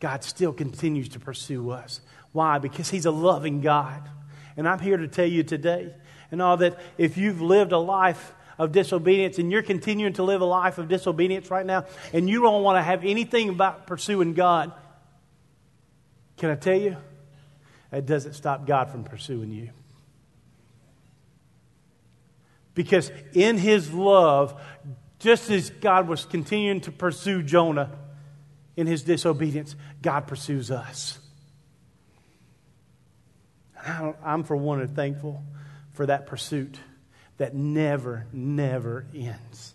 God 0.00 0.22
still 0.22 0.52
continues 0.52 1.08
to 1.08 1.18
pursue 1.18 1.70
us. 1.70 2.02
Why? 2.32 2.58
Because 2.58 2.90
He's 2.90 3.06
a 3.06 3.10
loving 3.10 3.62
God. 3.62 4.06
And 4.54 4.68
I'm 4.68 4.80
here 4.80 4.98
to 4.98 5.08
tell 5.08 5.24
you 5.24 5.44
today, 5.44 5.94
and 6.30 6.42
all 6.42 6.58
that 6.58 6.78
if 6.98 7.16
you've 7.16 7.40
lived 7.40 7.72
a 7.72 7.78
life 7.78 8.34
of 8.58 8.72
disobedience 8.72 9.38
and 9.38 9.52
you're 9.52 9.62
continuing 9.62 10.14
to 10.14 10.22
live 10.22 10.40
a 10.40 10.46
life 10.46 10.78
of 10.78 10.88
disobedience 10.88 11.50
right 11.50 11.66
now, 11.66 11.84
and 12.12 12.28
you 12.28 12.42
don't 12.42 12.62
want 12.62 12.78
to 12.78 12.82
have 12.82 13.04
anything 13.04 13.48
about 13.48 13.86
pursuing 13.86 14.34
God, 14.34 14.72
can 16.36 16.50
I 16.50 16.54
tell 16.54 16.78
you? 16.78 16.96
It 17.92 18.06
doesn't 18.06 18.34
stop 18.34 18.66
God 18.66 18.90
from 18.90 19.04
pursuing 19.04 19.52
you. 19.52 19.70
Because 22.74 23.10
in 23.32 23.56
His 23.56 23.90
love, 23.92 24.60
just 25.18 25.50
as 25.50 25.70
God 25.70 26.08
was 26.08 26.24
continuing 26.24 26.80
to 26.82 26.92
pursue 26.92 27.42
Jonah 27.42 27.90
in 28.76 28.86
his 28.86 29.02
disobedience, 29.02 29.74
God 30.02 30.26
pursues 30.26 30.70
us. 30.70 31.18
I'm, 34.24 34.44
for 34.44 34.56
one, 34.56 34.86
thankful 34.88 35.42
for 35.92 36.06
that 36.06 36.26
pursuit 36.26 36.78
that 37.38 37.54
never, 37.54 38.26
never 38.32 39.06
ends. 39.14 39.74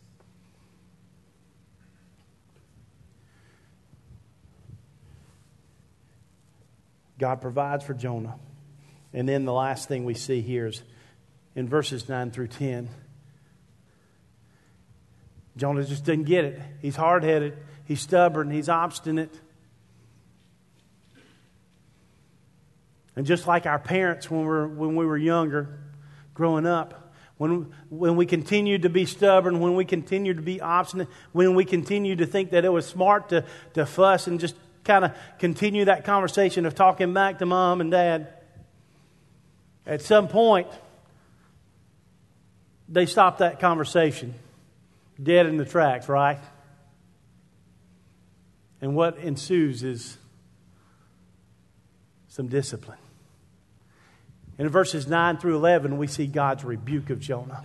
God 7.19 7.39
provides 7.39 7.83
for 7.85 7.93
Jonah. 7.93 8.35
And 9.13 9.29
then 9.29 9.45
the 9.45 9.53
last 9.53 9.87
thing 9.87 10.05
we 10.05 10.15
see 10.15 10.41
here 10.41 10.67
is 10.67 10.81
in 11.55 11.67
verses 11.69 12.09
9 12.09 12.31
through 12.31 12.47
10. 12.47 12.89
Jonah 15.57 15.83
just 15.83 16.03
didn't 16.03 16.25
get 16.25 16.45
it. 16.45 16.59
He's 16.81 16.95
hard 16.95 17.23
headed, 17.23 17.57
he's 17.85 18.01
stubborn, 18.01 18.49
he's 18.49 18.69
obstinate. 18.69 19.39
And 23.15 23.25
just 23.25 23.45
like 23.45 23.65
our 23.65 23.77
parents 23.77 24.31
when, 24.31 24.45
we're, 24.45 24.67
when 24.67 24.95
we 24.95 25.05
were 25.05 25.17
younger, 25.17 25.77
growing 26.33 26.65
up, 26.65 27.00
when, 27.41 27.73
when 27.89 28.17
we 28.17 28.27
continued 28.27 28.83
to 28.83 28.89
be 28.89 29.07
stubborn, 29.07 29.61
when 29.61 29.73
we 29.73 29.83
continued 29.83 30.37
to 30.37 30.43
be 30.43 30.61
obstinate, 30.61 31.07
when 31.31 31.55
we 31.55 31.65
continued 31.65 32.19
to 32.19 32.27
think 32.27 32.51
that 32.51 32.65
it 32.65 32.69
was 32.69 32.85
smart 32.85 33.29
to, 33.29 33.43
to 33.73 33.83
fuss 33.83 34.27
and 34.27 34.39
just 34.39 34.53
kind 34.83 35.03
of 35.03 35.11
continue 35.39 35.85
that 35.85 36.05
conversation 36.05 36.67
of 36.67 36.75
talking 36.75 37.15
back 37.15 37.39
to 37.39 37.47
mom 37.47 37.81
and 37.81 37.89
dad, 37.89 38.27
at 39.87 40.03
some 40.03 40.27
point, 40.27 40.67
they 42.87 43.07
stopped 43.07 43.39
that 43.39 43.59
conversation 43.59 44.35
dead 45.21 45.47
in 45.47 45.57
the 45.57 45.65
tracks, 45.65 46.07
right? 46.07 46.37
And 48.81 48.95
what 48.95 49.17
ensues 49.17 49.81
is 49.81 50.15
some 52.27 52.49
discipline. 52.49 53.00
In 54.61 54.69
verses 54.69 55.07
9 55.07 55.37
through 55.37 55.55
11, 55.55 55.97
we 55.97 56.05
see 56.05 56.27
God's 56.27 56.63
rebuke 56.63 57.09
of 57.09 57.19
Jonah. 57.19 57.63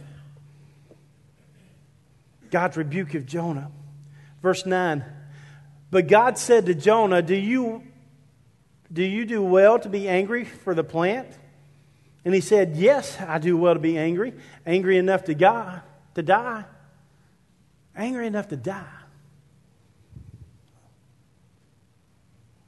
God's 2.51 2.79
rebuke 2.79 3.13
of 3.15 3.27
Jonah. 3.27 3.71
Verse 4.41 4.65
9 4.65 5.05
But 5.91 6.07
God 6.07 6.39
said 6.39 6.65
to 6.67 6.75
Jonah, 6.75 7.21
Do 7.21 7.37
you, 7.37 7.83
do 8.91 9.05
you 9.05 9.27
do 9.27 9.43
well 9.43 9.79
to 9.79 9.91
be 9.91 10.09
angry 10.09 10.45
for 10.45 10.75
the 10.75 10.85
plant? 10.85 11.29
And 12.25 12.35
he 12.35 12.41
said, 12.41 12.77
Yes, 12.77 13.21
I 13.21 13.41
do 13.41 13.59
well 13.59 13.75
to 13.75 13.81
be 13.81 13.99
angry, 13.99 14.33
angry 14.65 14.97
enough 14.97 15.25
to, 15.25 15.35
God, 15.35 15.83
to 16.15 16.23
die 16.23 16.65
angry 17.97 18.27
enough 18.27 18.49
to 18.49 18.57
die. 18.57 18.85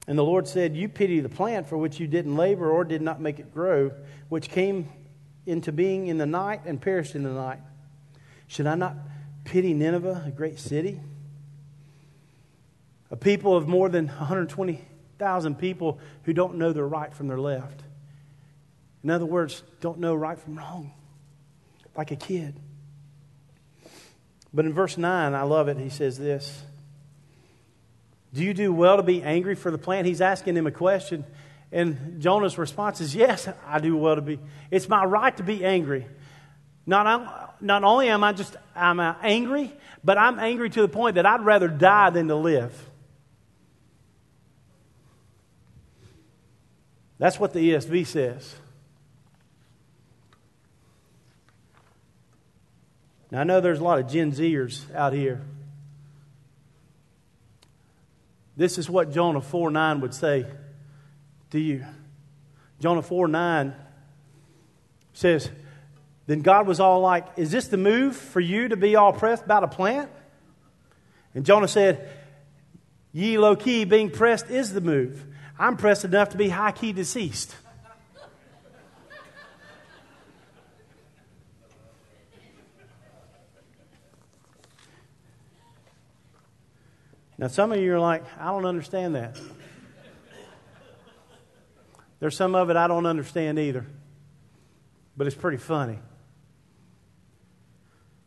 And 0.08 0.18
the 0.18 0.24
Lord 0.24 0.48
said, 0.48 0.74
You 0.74 0.88
pity 0.88 1.20
the 1.20 1.28
plant 1.28 1.68
for 1.68 1.76
which 1.76 2.00
you 2.00 2.06
didn't 2.06 2.34
labor 2.34 2.70
or 2.70 2.82
did 2.82 3.02
not 3.02 3.20
make 3.20 3.38
it 3.38 3.52
grow, 3.52 3.92
which 4.30 4.48
came 4.48 4.88
into 5.44 5.70
being 5.70 6.06
in 6.06 6.16
the 6.16 6.26
night 6.26 6.62
and 6.64 6.80
perished 6.80 7.14
in 7.14 7.24
the 7.24 7.30
night. 7.30 7.60
Should 8.46 8.66
I 8.66 8.74
not 8.74 8.96
pity 9.44 9.74
Nineveh, 9.74 10.24
a 10.26 10.30
great 10.30 10.58
city? 10.58 10.98
A 13.10 13.16
people 13.16 13.54
of 13.54 13.68
more 13.68 13.90
than 13.90 14.06
120,000 14.06 15.58
people 15.58 15.98
who 16.22 16.32
don't 16.32 16.56
know 16.56 16.72
their 16.72 16.88
right 16.88 17.14
from 17.14 17.28
their 17.28 17.38
left. 17.38 17.82
In 19.04 19.10
other 19.10 19.26
words, 19.26 19.62
don't 19.80 19.98
know 19.98 20.14
right 20.14 20.38
from 20.38 20.56
wrong, 20.56 20.92
like 21.94 22.12
a 22.12 22.16
kid. 22.16 22.58
But 24.54 24.64
in 24.64 24.72
verse 24.72 24.96
9, 24.96 25.34
I 25.34 25.42
love 25.42 25.68
it. 25.68 25.76
He 25.76 25.90
says 25.90 26.16
this 26.18 26.62
Do 28.34 28.44
you 28.44 28.54
do 28.54 28.72
well 28.72 28.96
to 28.96 29.02
be 29.02 29.22
angry 29.22 29.54
for 29.54 29.70
the 29.70 29.78
plant? 29.78 30.06
He's 30.06 30.20
asking 30.20 30.56
him 30.56 30.66
a 30.66 30.70
question. 30.70 31.24
And 31.72 32.20
Jonah's 32.20 32.58
response 32.58 33.00
is, 33.00 33.14
Yes, 33.14 33.48
I 33.66 33.78
do 33.80 33.96
well 33.96 34.16
to 34.16 34.22
be. 34.22 34.38
It's 34.70 34.88
my 34.88 35.04
right 35.04 35.36
to 35.36 35.42
be 35.42 35.64
angry. 35.64 36.06
Not, 36.86 37.60
not 37.60 37.84
only 37.84 38.08
am 38.08 38.24
I 38.24 38.32
just 38.32 38.56
I'm 38.74 38.98
uh, 38.98 39.14
angry, 39.22 39.72
but 40.02 40.16
I'm 40.16 40.38
angry 40.38 40.70
to 40.70 40.80
the 40.80 40.88
point 40.88 41.16
that 41.16 41.26
I'd 41.26 41.44
rather 41.44 41.68
die 41.68 42.10
than 42.10 42.28
to 42.28 42.34
live. 42.34 42.88
That's 47.18 47.38
what 47.38 47.52
the 47.52 47.58
ESV 47.58 48.06
says. 48.06 48.54
Now, 53.30 53.40
I 53.40 53.44
know 53.44 53.60
there's 53.60 53.80
a 53.80 53.84
lot 53.84 53.98
of 53.98 54.08
Gen 54.08 54.32
Zers 54.32 54.94
out 54.94 55.12
here. 55.12 55.42
This 58.58 58.76
is 58.76 58.90
what 58.90 59.12
Jonah 59.12 59.40
4 59.40 59.70
9 59.70 60.00
would 60.00 60.12
say 60.12 60.44
to 61.50 61.60
you. 61.60 61.86
Jonah 62.80 63.02
4 63.02 63.28
9 63.28 63.72
says, 65.12 65.48
Then 66.26 66.40
God 66.40 66.66
was 66.66 66.80
all 66.80 67.00
like, 67.00 67.24
Is 67.36 67.52
this 67.52 67.68
the 67.68 67.76
move 67.76 68.16
for 68.16 68.40
you 68.40 68.66
to 68.68 68.76
be 68.76 68.96
all 68.96 69.12
pressed 69.12 69.44
about 69.44 69.62
a 69.62 69.68
plant? 69.68 70.10
And 71.36 71.46
Jonah 71.46 71.68
said, 71.68 72.10
Ye 73.12 73.38
low 73.38 73.54
key 73.54 73.84
being 73.84 74.10
pressed 74.10 74.50
is 74.50 74.72
the 74.72 74.80
move. 74.80 75.24
I'm 75.56 75.76
pressed 75.76 76.04
enough 76.04 76.30
to 76.30 76.36
be 76.36 76.48
high 76.48 76.72
key 76.72 76.92
deceased. 76.92 77.54
Now, 87.40 87.46
some 87.46 87.70
of 87.70 87.80
you 87.80 87.94
are 87.94 88.00
like, 88.00 88.24
I 88.40 88.46
don't 88.46 88.66
understand 88.66 89.14
that. 89.14 89.38
There's 92.18 92.36
some 92.36 92.56
of 92.56 92.68
it 92.68 92.76
I 92.76 92.88
don't 92.88 93.06
understand 93.06 93.60
either, 93.60 93.86
but 95.16 95.28
it's 95.28 95.36
pretty 95.36 95.58
funny. 95.58 96.00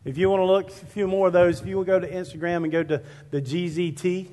If 0.05 0.17
you 0.17 0.29
want 0.29 0.39
to 0.39 0.45
look 0.45 0.69
a 0.69 0.85
few 0.85 1.07
more 1.07 1.27
of 1.27 1.33
those, 1.33 1.59
if 1.59 1.67
you 1.67 1.75
will 1.75 1.83
go 1.83 1.99
to 1.99 2.09
Instagram 2.09 2.63
and 2.63 2.71
go 2.71 2.83
to 2.83 3.03
the 3.31 3.41
GZT, 3.41 4.29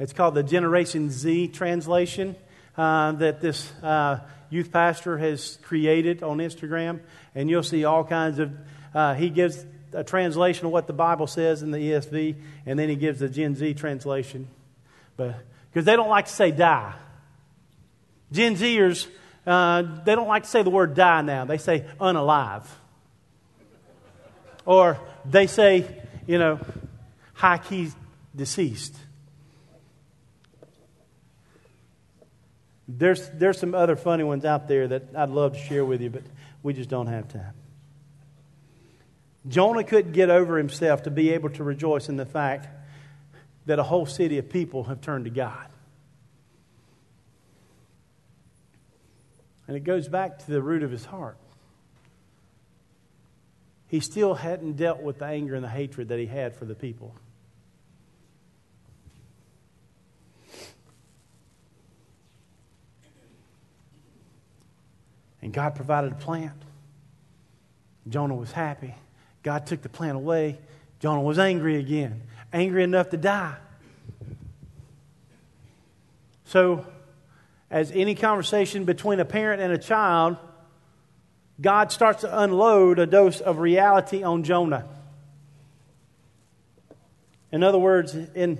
it's 0.00 0.12
called 0.12 0.34
the 0.34 0.42
Generation 0.42 1.08
Z 1.08 1.48
translation 1.48 2.34
uh, 2.76 3.12
that 3.12 3.40
this 3.40 3.72
uh, 3.80 4.18
youth 4.50 4.72
pastor 4.72 5.18
has 5.18 5.56
created 5.62 6.24
on 6.24 6.38
Instagram, 6.38 6.98
and 7.36 7.48
you'll 7.48 7.62
see 7.62 7.84
all 7.84 8.02
kinds 8.02 8.40
of. 8.40 8.52
Uh, 8.92 9.14
he 9.14 9.30
gives 9.30 9.64
a 9.96 10.04
translation 10.04 10.66
of 10.66 10.72
what 10.72 10.86
the 10.86 10.92
Bible 10.92 11.26
says 11.26 11.62
in 11.62 11.70
the 11.70 11.78
ESV, 11.78 12.36
and 12.66 12.78
then 12.78 12.88
he 12.90 12.96
gives 12.96 13.18
the 13.18 13.28
Gen 13.28 13.54
Z 13.54 13.74
translation. 13.74 14.46
But 15.16 15.36
because 15.70 15.86
they 15.86 15.96
don't 15.96 16.10
like 16.10 16.26
to 16.26 16.32
say 16.32 16.50
die. 16.50 16.94
Gen 18.30 18.56
Zers, 18.56 19.08
uh, 19.46 19.82
they 20.04 20.14
don't 20.14 20.28
like 20.28 20.42
to 20.42 20.48
say 20.48 20.62
the 20.62 20.70
word 20.70 20.94
die 20.94 21.22
now. 21.22 21.46
They 21.46 21.56
say 21.56 21.86
unalive. 21.98 22.66
Or 24.66 24.98
they 25.24 25.46
say, 25.46 25.86
you 26.26 26.38
know, 26.38 26.60
high 27.32 27.58
key 27.58 27.90
deceased. 28.34 28.94
There's, 32.88 33.28
there's 33.30 33.58
some 33.58 33.74
other 33.74 33.96
funny 33.96 34.24
ones 34.24 34.44
out 34.44 34.68
there 34.68 34.88
that 34.88 35.16
I'd 35.16 35.30
love 35.30 35.54
to 35.54 35.58
share 35.58 35.84
with 35.84 36.02
you, 36.02 36.10
but 36.10 36.22
we 36.62 36.72
just 36.74 36.90
don't 36.90 37.06
have 37.06 37.28
time. 37.28 37.54
Jonah 39.48 39.84
couldn't 39.84 40.12
get 40.12 40.30
over 40.30 40.58
himself 40.58 41.04
to 41.04 41.10
be 41.10 41.30
able 41.30 41.50
to 41.50 41.62
rejoice 41.62 42.08
in 42.08 42.16
the 42.16 42.26
fact 42.26 42.68
that 43.66 43.78
a 43.78 43.82
whole 43.82 44.06
city 44.06 44.38
of 44.38 44.48
people 44.48 44.84
have 44.84 45.00
turned 45.00 45.24
to 45.24 45.30
God. 45.30 45.66
And 49.68 49.76
it 49.76 49.84
goes 49.84 50.08
back 50.08 50.38
to 50.38 50.50
the 50.50 50.62
root 50.62 50.82
of 50.82 50.90
his 50.90 51.04
heart. 51.04 51.36
He 53.88 54.00
still 54.00 54.34
hadn't 54.34 54.76
dealt 54.76 55.00
with 55.00 55.18
the 55.18 55.26
anger 55.26 55.54
and 55.54 55.62
the 55.62 55.68
hatred 55.68 56.08
that 56.08 56.18
he 56.18 56.26
had 56.26 56.54
for 56.56 56.64
the 56.64 56.74
people. 56.74 57.14
And 65.40 65.52
God 65.52 65.76
provided 65.76 66.10
a 66.10 66.16
plant. 66.16 66.60
Jonah 68.08 68.34
was 68.34 68.50
happy. 68.50 68.94
God 69.46 69.64
took 69.64 69.80
the 69.80 69.88
plant 69.88 70.16
away. 70.16 70.58
Jonah 70.98 71.22
was 71.22 71.38
angry 71.38 71.76
again, 71.76 72.22
angry 72.52 72.82
enough 72.82 73.10
to 73.10 73.16
die. 73.16 73.54
So, 76.46 76.84
as 77.70 77.92
any 77.92 78.16
conversation 78.16 78.84
between 78.84 79.20
a 79.20 79.24
parent 79.24 79.62
and 79.62 79.72
a 79.72 79.78
child, 79.78 80.36
God 81.60 81.92
starts 81.92 82.22
to 82.22 82.42
unload 82.42 82.98
a 82.98 83.06
dose 83.06 83.40
of 83.40 83.60
reality 83.60 84.24
on 84.24 84.42
Jonah. 84.42 84.84
In 87.52 87.62
other 87.62 87.78
words, 87.78 88.16
in 88.16 88.58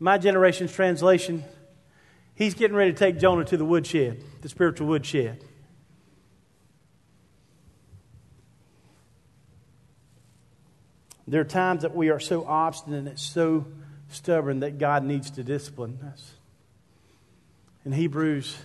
my 0.00 0.18
generation's 0.18 0.72
translation, 0.72 1.44
he's 2.34 2.54
getting 2.54 2.76
ready 2.76 2.90
to 2.90 2.98
take 2.98 3.20
Jonah 3.20 3.44
to 3.44 3.56
the 3.56 3.64
woodshed, 3.64 4.24
the 4.42 4.48
spiritual 4.48 4.88
woodshed. 4.88 5.40
There 11.28 11.40
are 11.40 11.44
times 11.44 11.82
that 11.82 11.94
we 11.94 12.10
are 12.10 12.20
so 12.20 12.44
obstinate 12.46 13.06
and 13.06 13.18
so 13.18 13.66
stubborn 14.08 14.60
that 14.60 14.78
God 14.78 15.04
needs 15.04 15.30
to 15.32 15.42
discipline 15.42 15.98
us. 16.12 16.32
In 17.84 17.92
Hebrews, 17.92 18.56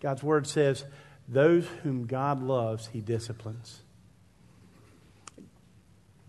God's 0.00 0.22
word 0.22 0.46
says, 0.46 0.84
Those 1.28 1.66
whom 1.82 2.06
God 2.06 2.42
loves, 2.42 2.88
he 2.88 3.00
disciplines. 3.00 3.80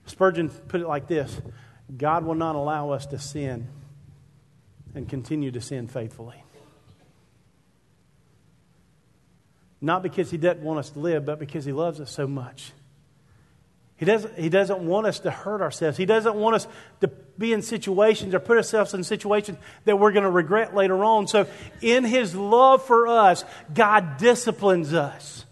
Spurgeon 0.06 0.50
put 0.50 0.82
it 0.82 0.88
like 0.88 1.08
this 1.08 1.42
God 1.96 2.26
will 2.26 2.36
not 2.36 2.56
allow 2.56 2.92
us 2.92 3.06
to 3.08 3.20
sin 3.20 3.68
and 4.94 5.10
continue 5.10 5.52
to 5.52 5.62
sin 5.62 5.88
faithfully. 5.88 6.42
Not 9.82 10.02
because 10.02 10.32
he 10.32 10.38
doesn't 10.38 10.64
want 10.64 10.80
us 10.80 10.90
to 10.92 11.00
live, 11.00 11.26
but 11.26 11.38
because 11.38 11.66
he 11.66 11.72
loves 11.72 12.00
us 12.00 12.10
so 12.10 12.26
much. 12.26 12.72
He 13.98 14.06
doesn't, 14.06 14.38
he 14.38 14.50
doesn't 14.50 14.86
want 14.86 15.08
us 15.08 15.20
to 15.20 15.32
hurt 15.32 15.62
ourselves. 15.62 15.98
He 15.98 16.06
doesn't 16.06 16.36
want 16.36 16.56
us 16.56 16.68
to 17.00 17.08
be 17.38 17.54
in 17.54 17.62
situations 17.62 18.34
or 18.34 18.40
put 18.40 18.58
ourselves 18.58 18.94
in 18.94 19.04
situations 19.04 19.58
that 19.86 19.98
we're 19.98 20.12
going 20.12 20.24
to 20.24 20.30
regret 20.30 20.76
later 20.76 21.04
on. 21.06 21.28
So, 21.28 21.48
in 21.82 22.04
His 22.04 22.36
love 22.36 22.86
for 22.86 23.08
us, 23.08 23.46
God 23.74 24.18
disciplines 24.18 24.94
us. 24.94 25.46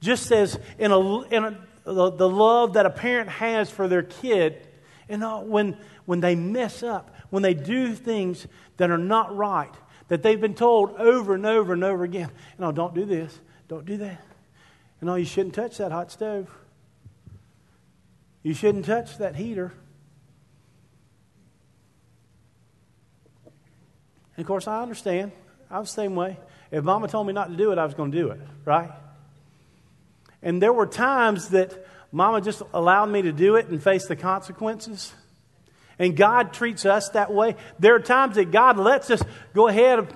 Just 0.00 0.32
as 0.32 0.58
in, 0.78 0.90
a, 0.90 1.20
in 1.24 1.44
a, 1.44 1.58
the, 1.84 2.28
love 2.28 2.74
that 2.74 2.86
a 2.86 2.90
parent 2.90 3.28
has 3.28 3.70
for 3.70 3.88
their 3.88 4.02
kid, 4.02 4.66
know, 5.08 5.40
when, 5.40 5.76
when 6.06 6.20
they 6.20 6.34
mess 6.34 6.82
up, 6.82 7.14
when 7.30 7.42
they 7.42 7.54
do 7.54 7.94
things 7.94 8.46
that 8.78 8.90
are 8.90 8.98
not 8.98 9.36
right, 9.36 9.72
that 10.08 10.22
they've 10.22 10.40
been 10.40 10.54
told 10.54 10.96
over 10.96 11.34
and 11.34 11.46
over 11.46 11.72
and 11.72 11.84
over 11.84 12.04
again, 12.04 12.30
you 12.58 12.64
know, 12.64 12.72
don't 12.72 12.94
do 12.94 13.04
this, 13.04 13.38
don't 13.68 13.84
do 13.84 13.98
that. 13.98 14.24
You 15.00 15.06
know, 15.06 15.14
you 15.16 15.24
shouldn't 15.24 15.54
touch 15.54 15.78
that 15.78 15.92
hot 15.92 16.10
stove. 16.10 16.48
You 18.42 18.54
shouldn't 18.54 18.84
touch 18.84 19.18
that 19.18 19.36
heater. 19.36 19.72
And 24.36 24.44
of 24.44 24.46
course, 24.46 24.66
I 24.66 24.82
understand. 24.82 25.32
I 25.70 25.78
was 25.78 25.88
the 25.88 26.02
same 26.02 26.16
way. 26.16 26.38
If 26.70 26.84
mama 26.84 27.06
told 27.08 27.26
me 27.26 27.32
not 27.32 27.50
to 27.50 27.56
do 27.56 27.70
it, 27.70 27.78
I 27.78 27.84
was 27.84 27.94
going 27.94 28.12
to 28.12 28.18
do 28.18 28.30
it, 28.30 28.40
right? 28.64 28.90
And 30.42 30.60
there 30.60 30.72
were 30.72 30.86
times 30.86 31.50
that 31.50 31.86
mama 32.10 32.40
just 32.40 32.62
allowed 32.74 33.06
me 33.06 33.22
to 33.22 33.32
do 33.32 33.56
it 33.56 33.68
and 33.68 33.82
face 33.82 34.06
the 34.06 34.16
consequences. 34.16 35.12
And 35.98 36.16
God 36.16 36.52
treats 36.52 36.84
us 36.84 37.10
that 37.10 37.32
way. 37.32 37.56
There 37.78 37.94
are 37.94 38.00
times 38.00 38.36
that 38.36 38.50
God 38.50 38.78
lets 38.78 39.10
us 39.10 39.22
go 39.54 39.68
ahead 39.68 40.08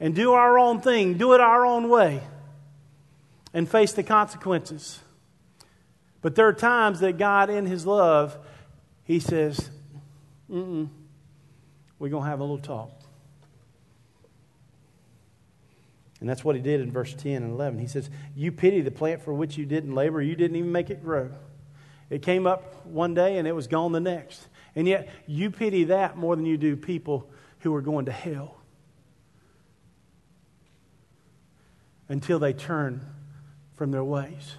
and 0.00 0.14
do 0.14 0.32
our 0.32 0.58
own 0.58 0.80
thing, 0.80 1.14
do 1.14 1.34
it 1.34 1.40
our 1.40 1.64
own 1.64 1.88
way, 1.88 2.22
and 3.54 3.68
face 3.68 3.92
the 3.92 4.02
consequences. 4.02 4.98
But 6.26 6.34
there 6.34 6.48
are 6.48 6.52
times 6.52 6.98
that 6.98 7.18
God, 7.18 7.50
in 7.50 7.66
His 7.66 7.86
love, 7.86 8.36
He 9.04 9.20
says, 9.20 9.70
Mm-mm, 10.50 10.88
we're 12.00 12.08
going 12.08 12.24
to 12.24 12.28
have 12.28 12.40
a 12.40 12.42
little 12.42 12.58
talk. 12.58 12.90
And 16.18 16.28
that's 16.28 16.42
what 16.42 16.56
He 16.56 16.62
did 16.62 16.80
in 16.80 16.90
verse 16.90 17.14
10 17.14 17.44
and 17.44 17.52
11. 17.52 17.78
He 17.78 17.86
says, 17.86 18.10
You 18.34 18.50
pity 18.50 18.80
the 18.80 18.90
plant 18.90 19.22
for 19.22 19.32
which 19.32 19.56
you 19.56 19.66
didn't 19.66 19.94
labor, 19.94 20.20
you 20.20 20.34
didn't 20.34 20.56
even 20.56 20.72
make 20.72 20.90
it 20.90 21.00
grow. 21.04 21.30
It 22.10 22.22
came 22.22 22.44
up 22.44 22.84
one 22.84 23.14
day 23.14 23.38
and 23.38 23.46
it 23.46 23.54
was 23.54 23.68
gone 23.68 23.92
the 23.92 24.00
next. 24.00 24.48
And 24.74 24.88
yet, 24.88 25.08
you 25.28 25.52
pity 25.52 25.84
that 25.84 26.16
more 26.16 26.34
than 26.34 26.44
you 26.44 26.56
do 26.56 26.76
people 26.76 27.30
who 27.60 27.72
are 27.72 27.82
going 27.82 28.06
to 28.06 28.12
hell 28.12 28.56
until 32.08 32.40
they 32.40 32.52
turn 32.52 33.00
from 33.76 33.92
their 33.92 34.02
ways. 34.02 34.56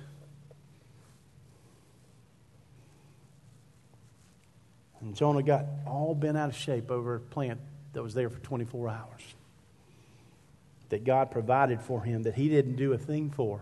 And 5.01 5.15
Jonah 5.15 5.43
got 5.43 5.65
all 5.85 6.15
bent 6.15 6.37
out 6.37 6.49
of 6.49 6.55
shape 6.55 6.89
over 6.89 7.15
a 7.15 7.19
plant 7.19 7.59
that 7.93 8.01
was 8.03 8.13
there 8.13 8.29
for 8.29 8.39
24 8.39 8.89
hours. 8.89 9.21
That 10.89 11.03
God 11.03 11.31
provided 11.31 11.81
for 11.81 12.01
him 12.01 12.23
that 12.23 12.35
he 12.35 12.49
didn't 12.49 12.75
do 12.75 12.93
a 12.93 12.97
thing 12.97 13.29
for. 13.29 13.61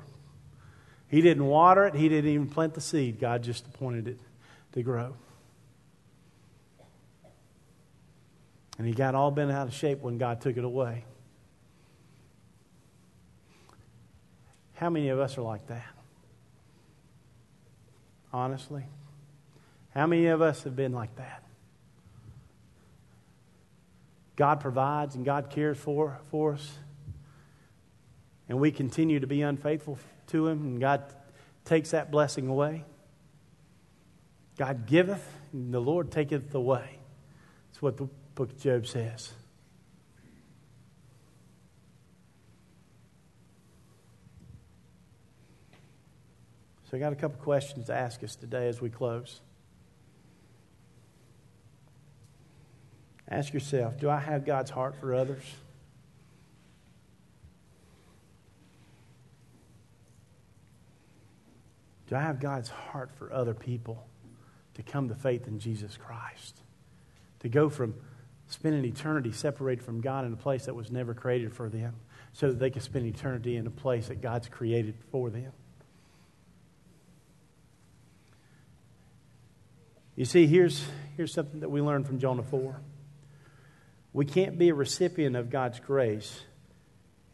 He 1.08 1.22
didn't 1.22 1.46
water 1.46 1.86
it, 1.86 1.96
he 1.96 2.10
didn't 2.10 2.30
even 2.30 2.48
plant 2.48 2.74
the 2.74 2.82
seed. 2.82 3.20
God 3.20 3.44
just 3.44 3.66
appointed 3.68 4.08
it 4.08 4.20
to 4.74 4.84
grow. 4.84 5.16
And 8.78 8.88
he 8.88 8.94
got 8.94 9.16
all 9.16 9.32
bent 9.32 9.52
out 9.52 9.68
of 9.68 9.74
shape 9.74 10.02
when 10.02 10.18
God 10.18 10.42
took 10.42 10.58
it 10.58 10.64
away. 10.64 11.06
How 14.74 14.90
many 14.90 15.10
of 15.10 15.20
us 15.20 15.38
are 15.38 15.42
like 15.42 15.68
that? 15.68 15.86
Honestly? 18.34 18.84
How 19.96 20.08
many 20.08 20.28
of 20.28 20.42
us 20.42 20.64
have 20.64 20.76
been 20.76 20.92
like 20.92 21.16
that? 21.16 21.42
God 24.36 24.60
provides 24.60 25.16
and 25.16 25.24
God 25.24 25.50
cares 25.50 25.78
for, 25.78 26.20
for 26.30 26.54
us, 26.54 26.78
and 28.50 28.60
we 28.60 28.72
continue 28.72 29.22
to 29.22 29.28
be 29.28 29.42
unfaithful 29.42 29.98
to 30.28 30.48
Him, 30.48 30.64
and 30.66 30.82
God 30.82 31.04
takes 31.64 31.92
that 31.92 32.12
blessing 32.12 32.48
away. 32.48 32.84
God 34.58 34.86
giveth, 34.86 35.26
and 35.54 35.74
the 35.74 35.80
Lord 35.80 36.12
taketh 36.12 36.54
away. 36.54 37.00
That's 37.70 37.82
what 37.82 37.96
the 37.96 38.10
book 38.36 38.52
of 38.52 38.60
Job 38.60 38.88
says. 38.88 39.32
So 46.90 46.98
I 46.98 47.00
got 47.00 47.14
a 47.14 47.16
couple 47.16 47.38
questions 47.42 47.86
to 47.86 47.94
ask 47.96 48.24
us 48.24 48.36
today 48.36 48.68
as 48.68 48.82
we 48.82 48.90
close. 48.90 49.40
Ask 53.28 53.54
yourself 53.54 54.00
Do 54.00 54.10
I 54.10 54.20
have 54.20 54.46
God's 54.46 54.72
heart 54.72 54.96
for 54.96 55.14
others? 55.14 55.44
Do 62.08 62.16
I 62.16 62.22
have 62.22 62.40
God's 62.40 62.70
heart 62.70 63.10
for 63.18 63.34
other 63.34 63.54
people 63.54 64.06
to 64.76 64.84
come 64.84 65.10
to 65.10 65.16
faith 65.16 65.48
in 65.48 65.60
Jesus 65.60 65.98
Christ? 65.98 66.56
To 67.40 67.50
go 67.50 67.70
from 67.70 67.96
spending 68.48 68.86
eternity 68.86 69.32
separated 69.32 69.84
from 69.84 70.02
God 70.02 70.24
in 70.26 70.34
a 70.34 70.38
place 70.38 70.66
that 70.66 70.76
was 70.76 70.92
never 70.92 71.16
created 71.16 71.52
for 71.52 71.68
them 71.68 71.96
so 72.34 72.50
that 72.50 72.60
they 72.60 72.70
can 72.70 72.82
spend 72.82 73.08
eternity 73.08 73.58
in 73.58 73.66
a 73.66 73.72
place 73.72 74.10
that 74.10 74.22
God's 74.22 74.48
created 74.48 74.96
for 75.12 75.32
them? 75.32 75.52
You 80.16 80.26
see, 80.26 80.46
here's, 80.46 80.86
here's 81.18 81.34
something 81.34 81.60
that 81.62 81.70
we 81.70 81.82
learned 81.82 82.06
from 82.06 82.20
Jonah 82.20 82.44
4. 82.44 82.80
We 84.16 84.24
can't 84.24 84.58
be 84.58 84.70
a 84.70 84.74
recipient 84.74 85.36
of 85.36 85.50
God's 85.50 85.82
grace 85.82 86.40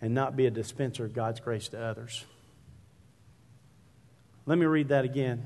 and 0.01 0.15
not 0.15 0.35
be 0.35 0.47
a 0.47 0.49
dispenser 0.49 1.05
of 1.05 1.13
God's 1.13 1.39
grace 1.39 1.67
to 1.67 1.79
others. 1.79 2.25
Let 4.47 4.57
me 4.57 4.65
read 4.65 4.87
that 4.87 5.05
again 5.05 5.45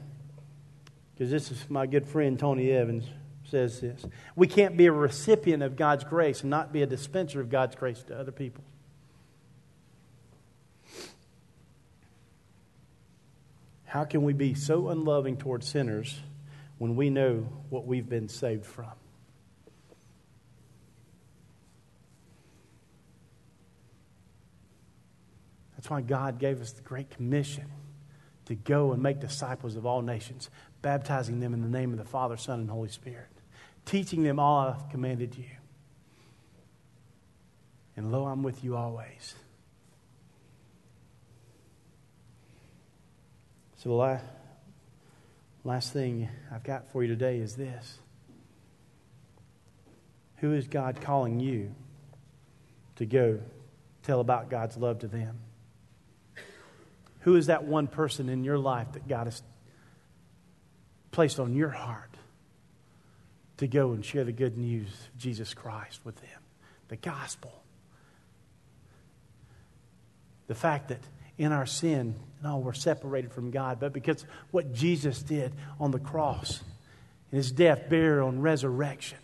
because 1.13 1.29
this 1.29 1.51
is 1.51 1.69
my 1.69 1.87
good 1.87 2.07
friend 2.07 2.39
Tony 2.39 2.71
Evans 2.71 3.03
says 3.51 3.81
this. 3.81 4.05
We 4.37 4.47
can't 4.47 4.77
be 4.77 4.85
a 4.85 4.93
recipient 4.93 5.61
of 5.61 5.75
God's 5.75 6.05
grace 6.05 6.39
and 6.39 6.49
not 6.49 6.71
be 6.71 6.83
a 6.83 6.87
dispenser 6.87 7.41
of 7.41 7.49
God's 7.49 7.75
grace 7.75 8.01
to 8.03 8.17
other 8.17 8.31
people. 8.31 8.63
How 13.83 14.05
can 14.05 14.23
we 14.23 14.31
be 14.31 14.53
so 14.53 14.87
unloving 14.87 15.35
towards 15.35 15.67
sinners 15.67 16.17
when 16.77 16.95
we 16.95 17.09
know 17.09 17.49
what 17.69 17.85
we've 17.85 18.07
been 18.07 18.29
saved 18.29 18.65
from? 18.65 18.93
That's 25.85 25.91
why 25.91 26.01
God 26.01 26.39
gave 26.39 26.63
us 26.63 26.71
the 26.71 26.81
Great 26.81 27.11
Commission 27.11 27.65
to 28.45 28.55
go 28.55 28.91
and 28.91 29.03
make 29.03 29.19
disciples 29.19 29.75
of 29.75 29.85
all 29.85 30.01
nations, 30.01 30.49
baptizing 30.81 31.39
them 31.39 31.53
in 31.53 31.61
the 31.61 31.69
name 31.69 31.91
of 31.91 31.99
the 31.99 32.05
Father, 32.05 32.37
Son, 32.37 32.59
and 32.59 32.67
Holy 32.71 32.89
Spirit, 32.89 33.29
teaching 33.85 34.23
them 34.23 34.39
all 34.39 34.67
I've 34.67 34.89
commanded 34.89 35.37
you. 35.37 35.45
And 37.95 38.11
lo, 38.11 38.25
I'm 38.25 38.41
with 38.41 38.63
you 38.63 38.75
always. 38.75 39.35
So, 43.77 43.89
the 43.89 43.95
last, 43.95 44.25
last 45.63 45.93
thing 45.93 46.27
I've 46.51 46.63
got 46.63 46.91
for 46.91 47.03
you 47.03 47.09
today 47.09 47.37
is 47.37 47.55
this 47.55 47.99
Who 50.37 50.55
is 50.55 50.65
God 50.65 50.99
calling 50.99 51.39
you 51.39 51.75
to 52.95 53.05
go 53.05 53.39
tell 54.01 54.19
about 54.19 54.49
God's 54.49 54.77
love 54.77 54.97
to 55.01 55.07
them? 55.07 55.41
Who 57.25 57.35
is 57.37 57.47
that 57.47 57.63
one 57.63 57.87
person 57.87 58.29
in 58.29 58.43
your 58.43 58.59
life 58.59 58.91
that 58.91 59.07
God 59.07 59.25
has 59.25 59.41
placed 61.09 61.39
on 61.39 61.55
your 61.55 61.71
heart 61.71 62.11
to 63.57 63.65
go 63.67 63.93
and 63.93 64.05
share 64.05 64.23
the 64.23 64.31
good 64.31 64.59
news 64.59 64.89
of 64.89 65.17
Jesus 65.17 65.55
Christ 65.55 66.01
with 66.03 66.15
them? 66.17 66.39
The 66.89 66.97
gospel. 66.97 67.51
The 70.45 70.53
fact 70.53 70.89
that 70.89 70.99
in 71.39 71.51
our 71.51 71.65
sin, 71.65 72.13
no, 72.43 72.59
we're 72.59 72.73
separated 72.73 73.31
from 73.31 73.49
God, 73.49 73.79
but 73.79 73.91
because 73.91 74.23
what 74.51 74.71
Jesus 74.71 75.23
did 75.23 75.51
on 75.79 75.89
the 75.89 75.99
cross, 75.99 76.61
in 77.31 77.37
his 77.37 77.51
death, 77.51 77.89
burial, 77.89 78.29
and 78.29 78.43
resurrection, 78.43 79.17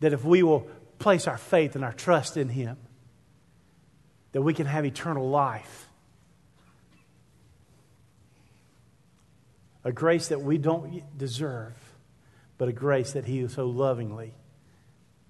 that 0.00 0.12
if 0.12 0.24
we 0.24 0.42
will 0.42 0.66
place 0.98 1.28
our 1.28 1.38
faith 1.38 1.76
and 1.76 1.84
our 1.84 1.92
trust 1.92 2.36
in 2.36 2.48
him, 2.48 2.78
that 4.32 4.42
we 4.42 4.52
can 4.52 4.66
have 4.66 4.84
eternal 4.84 5.30
life 5.30 5.88
a 9.84 9.92
grace 9.92 10.28
that 10.28 10.40
we 10.40 10.58
don't 10.58 11.02
deserve, 11.16 11.74
but 12.58 12.68
a 12.68 12.72
grace 12.72 13.12
that 13.12 13.24
He 13.24 13.46
so 13.48 13.66
lovingly 13.66 14.34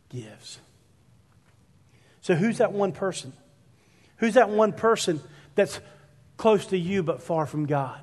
gives. 0.09 0.59
So, 2.21 2.35
who's 2.35 2.59
that 2.59 2.73
one 2.73 2.93
person? 2.93 3.33
Who's 4.19 4.35
that 4.35 4.51
one 4.51 4.73
person 4.73 5.21
that's 5.55 5.81
close 6.37 6.67
to 6.67 6.79
you 6.79 7.03
but 7.03 7.23
far 7.23 7.47
from 7.47 7.67
God? 7.67 8.01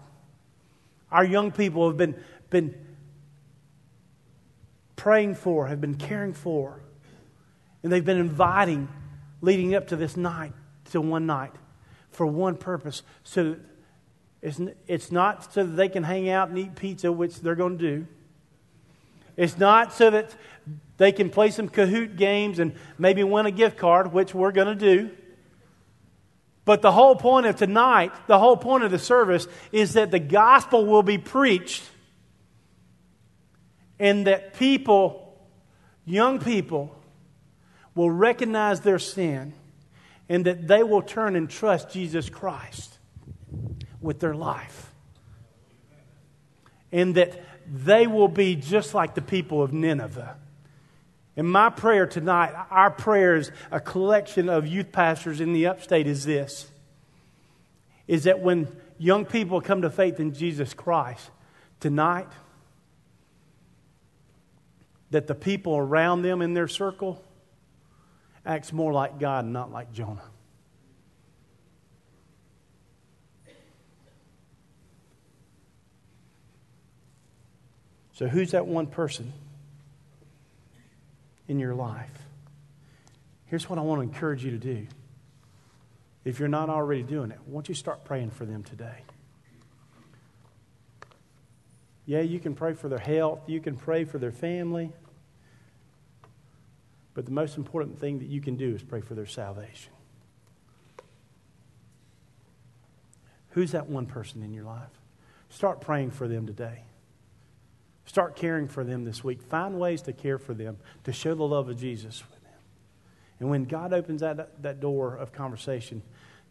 Our 1.12 1.24
young 1.24 1.52
people 1.52 1.88
have 1.88 1.98
been, 1.98 2.22
been 2.50 2.76
praying 4.96 5.36
for, 5.36 5.68
have 5.68 5.80
been 5.80 5.96
caring 5.96 6.34
for, 6.34 6.82
and 7.82 7.92
they've 7.92 8.04
been 8.04 8.20
inviting 8.20 8.90
leading 9.42 9.74
up 9.74 9.88
to 9.88 9.96
this 9.96 10.18
night, 10.18 10.54
to 10.92 11.00
one 11.00 11.26
night, 11.26 11.54
for 12.12 12.26
one 12.26 12.58
purpose, 12.58 13.04
so 13.24 13.52
that 13.52 13.60
it's, 14.42 14.60
it's 14.88 15.12
not 15.12 15.54
so 15.54 15.64
that 15.64 15.76
they 15.76 15.90
can 15.90 16.04
hang 16.04 16.30
out 16.30 16.50
and 16.50 16.58
eat 16.58 16.76
pizza, 16.76 17.12
which 17.12 17.42
they're 17.42 17.56
going 17.56 17.78
to 17.78 17.98
do. 17.98 18.08
It's 19.36 19.58
not 19.58 19.94
so 19.94 20.10
that 20.10 20.36
they 20.98 21.12
can 21.12 21.30
play 21.30 21.52
some 21.52 21.70
Kahoot 21.70 22.16
games 22.16 22.60
and 22.60 22.74
maybe 22.98 23.24
win 23.24 23.46
a 23.46 23.52
gift 23.52 23.78
card, 23.78 24.14
which 24.14 24.34
we're 24.34 24.52
going 24.52 24.68
to 24.68 24.76
do. 24.76 25.12
But 26.66 26.82
the 26.82 26.92
whole 26.92 27.16
point 27.16 27.46
of 27.48 27.56
tonight, 27.56 28.12
the 28.28 28.38
whole 28.38 28.58
point 28.58 28.84
of 28.84 28.92
the 28.92 29.00
service, 29.00 29.48
is 29.72 29.94
that 29.94 30.12
the 30.12 30.20
gospel 30.20 30.86
will 30.86 31.04
be 31.04 31.18
preached 31.18 31.84
and 33.98 34.28
that 34.28 34.54
people, 34.54 35.38
young 36.06 36.40
people, 36.40 36.96
will 37.96 38.12
recognize 38.12 38.82
their 38.82 39.00
sin 39.00 39.54
and 40.30 40.46
that 40.46 40.68
they 40.68 40.84
will 40.84 41.02
turn 41.02 41.36
and 41.36 41.50
trust 41.50 41.90
Jesus 41.90 42.30
Christ 42.30 42.99
with 44.02 44.20
their 44.20 44.36
life. 44.36 44.92
And 46.92 47.16
that 47.16 47.40
they 47.72 48.08
will 48.08 48.28
be 48.28 48.56
just 48.56 48.94
like 48.94 49.16
the 49.16 49.22
people 49.22 49.62
of 49.62 49.74
Nineveh. 49.74 50.36
And 51.38 51.50
my 51.50 51.70
prayer 51.70 52.06
tonight, 52.06 52.54
our 52.70 52.92
prayer 52.92 53.36
is 53.36 53.52
a 53.72 53.80
collection 53.80 54.50
of 54.50 54.68
youth 54.68 54.92
pastors 54.92 55.40
in 55.40 55.54
the 55.54 55.68
upstate 55.68 56.08
is 56.08 56.26
this 56.26 56.70
is 58.10 58.24
that 58.24 58.40
when 58.40 58.68
young 58.98 59.24
people 59.24 59.62
come 59.62 59.84
to 59.84 59.90
faith 59.90 60.20
in 60.20 60.34
Jesus 60.34 60.74
Christ 60.74 61.30
tonight, 61.80 62.28
that 65.12 65.28
the 65.28 65.36
people 65.36 65.78
around 65.78 66.24
them 66.24 66.42
in 66.42 66.56
their 66.56 66.68
circle 66.68 67.24
acts 68.44 68.74
more 68.74 68.92
like 68.92 69.20
God 69.20 69.46
and 69.46 69.54
not 69.54 69.72
like 69.72 69.94
Jonah. 69.94 70.24
So, 78.20 78.28
who's 78.28 78.52
that 78.52 78.68
one 78.68 78.88
person 78.88 79.32
in 81.48 81.58
your 81.58 81.74
life? 81.74 82.12
Here's 83.46 83.70
what 83.70 83.80
I 83.80 83.82
want 83.82 84.00
to 84.00 84.04
encourage 84.04 84.44
you 84.44 84.52
to 84.52 84.58
do. 84.58 84.88
If 86.26 86.38
you're 86.38 86.50
not 86.50 86.70
already 86.70 87.02
doing 87.02 87.32
it, 87.32 87.40
won't 87.48 87.70
you 87.70 87.76
start 87.76 88.04
praying 88.04 88.32
for 88.32 88.44
them 88.44 88.64
today? 88.64 89.04
Yeah, 92.06 92.20
you 92.20 92.42
can 92.42 92.56
pray 92.56 92.74
for 92.74 92.90
their 92.90 93.00
health, 93.00 93.48
you 93.48 93.62
can 93.62 93.78
pray 93.78 94.04
for 94.04 94.18
their 94.18 94.34
family. 94.34 94.92
But 97.14 97.24
the 97.24 97.32
most 97.32 97.56
important 97.56 98.02
thing 98.02 98.20
that 98.20 98.28
you 98.28 98.42
can 98.42 98.58
do 98.58 98.76
is 98.76 98.84
pray 98.84 99.00
for 99.00 99.16
their 99.16 99.28
salvation. 99.28 99.94
Who's 103.52 103.72
that 103.72 103.88
one 103.88 104.08
person 104.08 104.44
in 104.44 104.54
your 104.54 104.66
life? 104.66 104.92
Start 105.50 105.80
praying 105.80 106.12
for 106.12 106.28
them 106.28 106.48
today. 106.48 106.84
Start 108.10 108.36
caring 108.36 108.68
for 108.68 108.84
them 108.84 109.06
this 109.06 109.24
week. 109.24 109.40
Find 109.44 109.80
ways 109.80 110.02
to 110.02 110.14
care 110.14 110.40
for 110.40 110.56
them, 110.56 110.78
to 111.04 111.14
show 111.14 111.36
the 111.36 111.44
love 111.44 111.70
of 111.70 111.78
Jesus 111.78 112.24
with 112.32 112.42
them. 112.42 112.60
And 113.40 113.50
when 113.52 113.66
God 113.66 113.94
opens 113.94 114.22
that, 114.22 114.64
that 114.64 114.80
door 114.80 115.16
of 115.16 115.32
conversation 115.32 116.02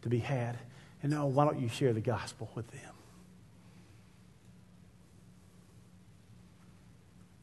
to 0.03 0.07
be 0.07 0.19
had, 0.19 0.57
and 1.03 1.13
oh, 1.13 1.25
why 1.25 1.43
don't 1.43 1.59
you 1.59 1.67
share 1.67 1.91
the 1.91 1.99
gospel 1.99 2.49
with 2.55 2.71
them? 2.71 2.93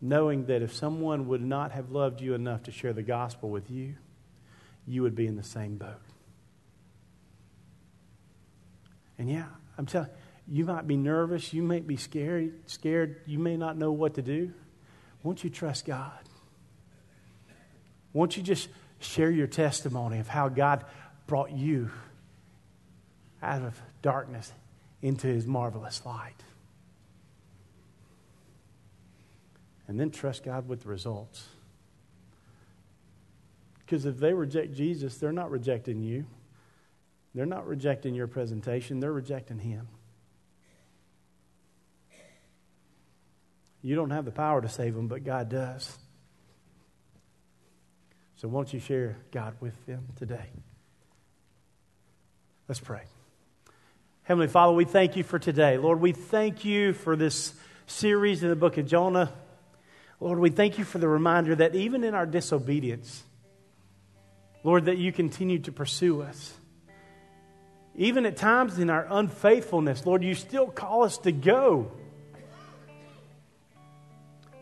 knowing 0.00 0.46
that 0.46 0.62
if 0.62 0.72
someone 0.74 1.26
would 1.26 1.42
not 1.42 1.72
have 1.72 1.90
loved 1.90 2.20
you 2.20 2.34
enough 2.34 2.62
to 2.62 2.70
share 2.70 2.92
the 2.92 3.02
gospel 3.02 3.50
with 3.50 3.70
you, 3.70 3.94
you 4.86 5.02
would 5.02 5.14
be 5.14 5.26
in 5.26 5.36
the 5.36 5.42
same 5.42 5.76
boat. 5.76 6.00
And 9.18 9.30
yeah, 9.30 9.46
I'm 9.76 9.86
telling 9.86 10.08
you, 10.08 10.14
you 10.48 10.64
might 10.64 10.86
be 10.86 10.96
nervous, 10.96 11.52
you 11.52 11.62
may 11.62 11.80
be 11.80 11.96
scared, 11.96 12.52
scared, 12.66 13.20
you 13.26 13.38
may 13.38 13.56
not 13.56 13.76
know 13.76 13.92
what 13.92 14.14
to 14.14 14.22
do. 14.22 14.52
Won't 15.22 15.42
you 15.42 15.50
trust 15.50 15.84
God? 15.84 16.12
Won't 18.12 18.36
you 18.36 18.42
just 18.42 18.68
share 19.00 19.30
your 19.30 19.46
testimony 19.46 20.18
of 20.18 20.28
how 20.28 20.48
God 20.48 20.84
brought 21.26 21.50
you 21.50 21.90
out 23.42 23.62
of 23.62 23.80
darkness 24.02 24.52
into 25.02 25.26
his 25.26 25.46
marvelous 25.46 26.04
light? 26.06 26.42
And 29.88 29.98
then 29.98 30.10
trust 30.10 30.44
God 30.44 30.68
with 30.68 30.82
the 30.82 30.88
results. 30.88 31.48
Because 33.80 34.04
if 34.04 34.18
they 34.18 34.32
reject 34.32 34.74
Jesus, 34.74 35.16
they're 35.18 35.30
not 35.32 35.50
rejecting 35.50 36.02
you. 36.02 36.26
They're 37.36 37.46
not 37.46 37.66
rejecting 37.66 38.14
your 38.14 38.26
presentation, 38.26 38.98
they're 38.98 39.12
rejecting 39.12 39.58
Him. 39.58 39.88
You 43.82 43.94
don't 43.94 44.10
have 44.10 44.24
the 44.24 44.32
power 44.32 44.60
to 44.60 44.68
save 44.68 44.94
them, 44.94 45.08
but 45.08 45.24
God 45.24 45.48
does. 45.48 45.96
So 48.36 48.48
won't 48.48 48.72
you 48.72 48.80
share 48.80 49.16
God 49.30 49.54
with 49.60 49.86
them 49.86 50.06
today? 50.16 50.46
Let's 52.68 52.80
pray. 52.80 53.02
Heavenly 54.24 54.48
Father, 54.48 54.72
we 54.72 54.84
thank 54.84 55.16
you 55.16 55.22
for 55.22 55.38
today. 55.38 55.78
Lord, 55.78 56.00
we 56.00 56.12
thank 56.12 56.64
you 56.64 56.92
for 56.92 57.14
this 57.14 57.54
series 57.86 58.42
in 58.42 58.48
the 58.48 58.56
book 58.56 58.76
of 58.76 58.86
Jonah. 58.86 59.32
Lord, 60.18 60.40
we 60.40 60.50
thank 60.50 60.78
you 60.78 60.84
for 60.84 60.98
the 60.98 61.08
reminder 61.08 61.54
that 61.54 61.74
even 61.74 62.02
in 62.02 62.14
our 62.14 62.26
disobedience, 62.26 63.22
Lord, 64.64 64.86
that 64.86 64.98
you 64.98 65.12
continue 65.12 65.60
to 65.60 65.72
pursue 65.72 66.22
us. 66.22 66.54
Even 67.94 68.26
at 68.26 68.36
times 68.36 68.78
in 68.78 68.90
our 68.90 69.06
unfaithfulness, 69.08 70.04
Lord, 70.04 70.24
you 70.24 70.34
still 70.34 70.66
call 70.66 71.04
us 71.04 71.18
to 71.18 71.32
go. 71.32 71.92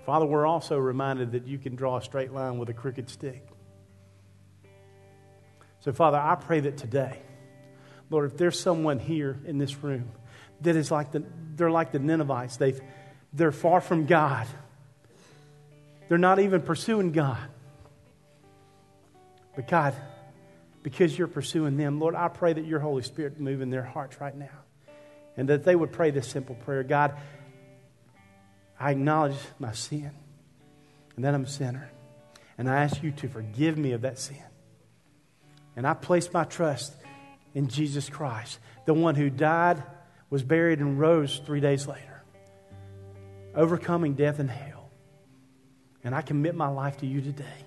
Father, 0.04 0.26
we're 0.26 0.46
also 0.46 0.76
reminded 0.78 1.32
that 1.32 1.46
you 1.46 1.58
can 1.58 1.76
draw 1.76 1.96
a 1.96 2.02
straight 2.02 2.32
line 2.32 2.58
with 2.58 2.68
a 2.68 2.74
crooked 2.74 3.08
stick. 3.08 3.46
So, 5.80 5.92
Father, 5.92 6.18
I 6.18 6.34
pray 6.34 6.60
that 6.60 6.76
today, 6.76 7.20
Lord, 8.10 8.30
if 8.30 8.36
there's 8.36 8.58
someone 8.58 8.98
here 8.98 9.38
in 9.46 9.58
this 9.58 9.82
room 9.82 10.10
that 10.60 10.76
is 10.76 10.90
like 10.90 11.12
the, 11.12 11.24
they're 11.56 11.70
like 11.70 11.92
the 11.92 11.98
Ninevites, 11.98 12.56
they've, 12.56 12.80
they're 13.32 13.52
far 13.52 13.80
from 13.80 14.06
God, 14.06 14.46
they're 16.08 16.18
not 16.18 16.38
even 16.38 16.60
pursuing 16.62 17.12
God. 17.12 17.38
But 19.56 19.68
God, 19.68 19.94
because 20.82 21.16
you're 21.16 21.28
pursuing 21.28 21.76
them, 21.76 21.98
Lord, 21.98 22.14
I 22.14 22.28
pray 22.28 22.52
that 22.52 22.64
your 22.64 22.80
Holy 22.80 23.02
Spirit 23.02 23.40
move 23.40 23.62
in 23.62 23.70
their 23.70 23.84
hearts 23.84 24.20
right 24.20 24.36
now. 24.36 24.48
And 25.36 25.48
that 25.48 25.64
they 25.64 25.74
would 25.74 25.92
pray 25.92 26.10
this 26.10 26.28
simple 26.28 26.54
prayer 26.54 26.84
God, 26.84 27.16
I 28.84 28.90
acknowledge 28.90 29.38
my 29.58 29.72
sin 29.72 30.10
and 31.16 31.24
that 31.24 31.34
I'm 31.34 31.44
a 31.44 31.48
sinner. 31.48 31.90
And 32.58 32.68
I 32.68 32.82
ask 32.82 33.02
you 33.02 33.12
to 33.12 33.28
forgive 33.28 33.78
me 33.78 33.92
of 33.92 34.02
that 34.02 34.18
sin. 34.18 34.44
And 35.74 35.86
I 35.86 35.94
place 35.94 36.30
my 36.34 36.44
trust 36.44 36.94
in 37.54 37.68
Jesus 37.68 38.10
Christ, 38.10 38.58
the 38.84 38.92
one 38.92 39.14
who 39.14 39.30
died, 39.30 39.82
was 40.28 40.42
buried, 40.42 40.80
and 40.80 41.00
rose 41.00 41.40
three 41.46 41.60
days 41.60 41.86
later, 41.86 42.22
overcoming 43.54 44.12
death 44.12 44.38
and 44.38 44.50
hell. 44.50 44.90
And 46.04 46.14
I 46.14 46.20
commit 46.20 46.54
my 46.54 46.68
life 46.68 46.98
to 46.98 47.06
you 47.06 47.22
today. 47.22 47.64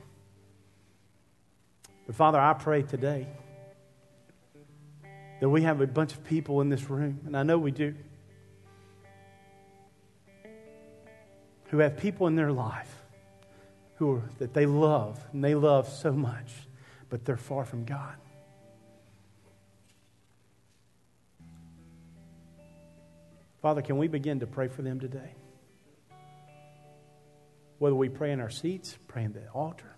But 2.06 2.14
Father, 2.14 2.40
I 2.40 2.54
pray 2.54 2.84
today 2.84 3.26
that 5.40 5.50
we 5.50 5.64
have 5.64 5.82
a 5.82 5.88
bunch 5.88 6.14
of 6.14 6.24
people 6.26 6.62
in 6.62 6.70
this 6.70 6.88
room, 6.92 7.22
and 7.26 7.36
I 7.36 7.42
know 7.42 7.58
we 7.58 7.72
do, 7.72 7.96
who 11.68 11.80
have 11.80 11.98
people 11.98 12.28
in 12.28 12.36
their 12.36 12.52
life 12.52 12.94
who 13.96 14.16
are, 14.16 14.24
that 14.40 14.54
they 14.54 14.66
love, 14.66 15.20
and 15.34 15.44
they 15.44 15.56
love 15.56 15.90
so 15.90 16.12
much, 16.12 16.52
but 17.10 17.26
they're 17.26 17.38
far 17.38 17.66
from 17.66 17.84
God. 17.84 18.16
Father, 23.62 23.82
can 23.82 23.98
we 23.98 24.08
begin 24.08 24.40
to 24.40 24.48
pray 24.48 24.68
for 24.68 24.82
them 24.82 25.00
today? 25.00 25.34
Whether 27.80 27.96
we 27.96 28.08
pray 28.08 28.32
in 28.32 28.40
our 28.40 28.50
seats, 28.50 28.98
pray 29.08 29.24
in 29.24 29.34
the 29.34 29.48
altar. 29.50 29.96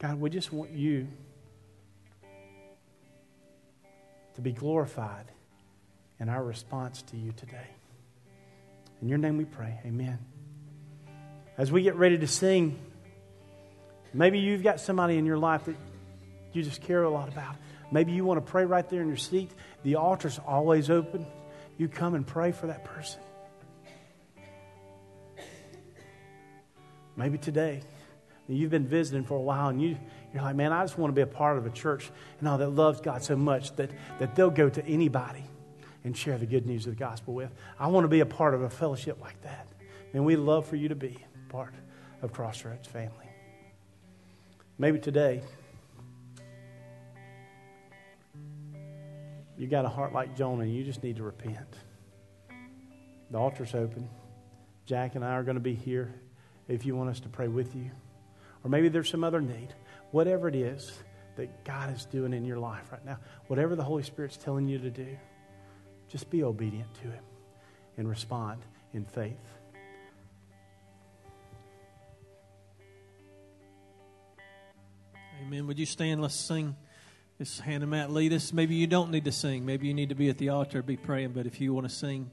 God, 0.00 0.20
we 0.20 0.28
just 0.30 0.52
want 0.52 0.70
you 0.70 1.08
to 4.34 4.40
be 4.40 4.52
glorified 4.52 5.32
in 6.20 6.28
our 6.28 6.44
response 6.44 7.02
to 7.02 7.16
you 7.16 7.32
today. 7.32 7.77
In 9.00 9.08
your 9.08 9.18
name 9.18 9.36
we 9.36 9.44
pray. 9.44 9.78
Amen. 9.84 10.18
As 11.56 11.70
we 11.70 11.82
get 11.82 11.96
ready 11.96 12.18
to 12.18 12.26
sing, 12.26 12.78
maybe 14.12 14.38
you've 14.38 14.62
got 14.62 14.80
somebody 14.80 15.18
in 15.18 15.26
your 15.26 15.38
life 15.38 15.64
that 15.66 15.76
you 16.52 16.62
just 16.62 16.82
care 16.82 17.02
a 17.02 17.10
lot 17.10 17.28
about. 17.28 17.56
Maybe 17.90 18.12
you 18.12 18.24
want 18.24 18.44
to 18.44 18.50
pray 18.50 18.64
right 18.64 18.88
there 18.88 19.00
in 19.00 19.08
your 19.08 19.16
seat. 19.16 19.50
The 19.82 19.96
altar's 19.96 20.38
always 20.46 20.90
open. 20.90 21.26
You 21.78 21.88
come 21.88 22.14
and 22.14 22.26
pray 22.26 22.52
for 22.52 22.66
that 22.66 22.84
person. 22.84 23.20
Maybe 27.16 27.38
today 27.38 27.82
you've 28.48 28.70
been 28.70 28.86
visiting 28.86 29.24
for 29.24 29.34
a 29.34 29.40
while 29.40 29.68
and 29.68 29.82
you, 29.82 29.98
you're 30.32 30.42
like, 30.42 30.56
man, 30.56 30.72
I 30.72 30.82
just 30.82 30.96
want 30.96 31.10
to 31.10 31.14
be 31.14 31.22
a 31.22 31.26
part 31.26 31.58
of 31.58 31.66
a 31.66 31.70
church 31.70 32.10
and 32.38 32.48
all 32.48 32.58
that 32.58 32.70
loves 32.70 33.00
God 33.00 33.22
so 33.22 33.36
much 33.36 33.74
that, 33.76 33.90
that 34.18 34.34
they'll 34.34 34.50
go 34.50 34.68
to 34.68 34.84
anybody 34.86 35.44
and 36.04 36.16
share 36.16 36.38
the 36.38 36.46
good 36.46 36.66
news 36.66 36.86
of 36.86 36.92
the 36.94 36.98
gospel 36.98 37.34
with. 37.34 37.50
I 37.78 37.88
want 37.88 38.04
to 38.04 38.08
be 38.08 38.20
a 38.20 38.26
part 38.26 38.54
of 38.54 38.62
a 38.62 38.70
fellowship 38.70 39.20
like 39.20 39.40
that. 39.42 39.68
And 40.12 40.24
we'd 40.24 40.36
love 40.36 40.66
for 40.66 40.76
you 40.76 40.88
to 40.88 40.94
be 40.94 41.18
part 41.48 41.74
of 42.22 42.32
Crossroads 42.32 42.86
family. 42.86 43.28
Maybe 44.78 44.98
today 44.98 45.42
you 49.56 49.66
got 49.66 49.84
a 49.84 49.88
heart 49.88 50.12
like 50.12 50.36
Jonah 50.36 50.62
and 50.62 50.74
you 50.74 50.84
just 50.84 51.02
need 51.02 51.16
to 51.16 51.24
repent. 51.24 51.76
The 53.30 53.38
altar's 53.38 53.74
open. 53.74 54.08
Jack 54.86 55.16
and 55.16 55.24
I 55.24 55.32
are 55.32 55.42
going 55.42 55.56
to 55.56 55.60
be 55.60 55.74
here 55.74 56.14
if 56.68 56.86
you 56.86 56.96
want 56.96 57.10
us 57.10 57.20
to 57.20 57.28
pray 57.28 57.48
with 57.48 57.74
you. 57.74 57.90
Or 58.64 58.70
maybe 58.70 58.88
there's 58.88 59.10
some 59.10 59.24
other 59.24 59.40
need. 59.40 59.74
Whatever 60.12 60.48
it 60.48 60.54
is 60.54 60.92
that 61.36 61.64
God 61.64 61.94
is 61.94 62.04
doing 62.06 62.32
in 62.32 62.44
your 62.44 62.58
life 62.58 62.90
right 62.90 63.04
now, 63.04 63.18
whatever 63.48 63.76
the 63.76 63.84
Holy 63.84 64.02
Spirit's 64.02 64.36
telling 64.36 64.66
you 64.66 64.78
to 64.78 64.90
do, 64.90 65.18
just 66.08 66.30
be 66.30 66.42
obedient 66.42 66.92
to 67.02 67.10
Him 67.10 67.24
and 67.96 68.08
respond 68.08 68.62
in 68.92 69.04
faith. 69.04 69.36
Amen. 75.42 75.66
Would 75.66 75.78
you 75.78 75.86
stand? 75.86 76.20
Let's 76.20 76.34
sing. 76.34 76.76
This 77.38 77.60
Hannah 77.60 77.86
Matt 77.86 78.10
lead 78.10 78.32
us. 78.32 78.52
Maybe 78.52 78.74
you 78.74 78.88
don't 78.88 79.10
need 79.10 79.24
to 79.26 79.32
sing. 79.32 79.64
Maybe 79.64 79.86
you 79.86 79.94
need 79.94 80.08
to 80.08 80.16
be 80.16 80.28
at 80.28 80.38
the 80.38 80.48
altar, 80.48 80.82
be 80.82 80.96
praying. 80.96 81.32
But 81.32 81.46
if 81.46 81.60
you 81.60 81.72
want 81.72 81.88
to 81.88 81.94
sing, 81.94 82.30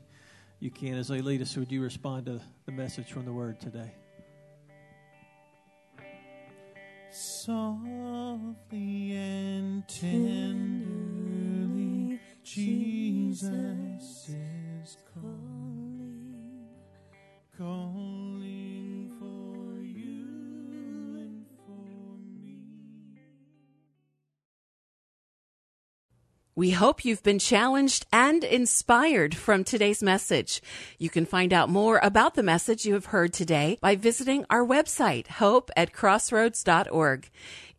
you 0.59 0.71
can 0.71 0.95
as 0.95 1.09
they 1.09 1.21
lead 1.21 1.41
us. 1.41 1.55
Would 1.55 1.71
you 1.71 1.83
respond 1.83 2.25
to 2.25 2.41
the 2.65 2.71
message 2.71 3.11
from 3.11 3.25
the 3.25 3.31
Word 3.31 3.59
today? 3.59 3.93
Softly 7.11 9.13
and 9.13 9.87
tenderly, 9.87 10.94
Jesus 12.55 13.49
is 14.29 14.95
calling, 15.13 16.69
calling 17.57 19.11
for 19.19 19.81
you 19.83 21.17
and 21.17 21.45
for 21.57 22.17
me. 22.41 22.55
We 26.55 26.71
hope 26.71 27.03
you've 27.03 27.23
been 27.23 27.39
challenged 27.39 28.05
and 28.13 28.45
inspired 28.45 29.35
from 29.35 29.65
today's 29.65 30.01
message. 30.01 30.61
You 30.97 31.09
can 31.09 31.25
find 31.25 31.51
out 31.51 31.67
more 31.67 31.99
about 32.01 32.35
the 32.35 32.43
message 32.43 32.85
you 32.85 32.93
have 32.93 33.07
heard 33.07 33.33
today 33.33 33.77
by 33.81 33.97
visiting 33.97 34.45
our 34.49 34.65
website, 34.65 35.27
hope 35.27 35.71
at 35.75 35.91
crossroads.org. 35.91 37.29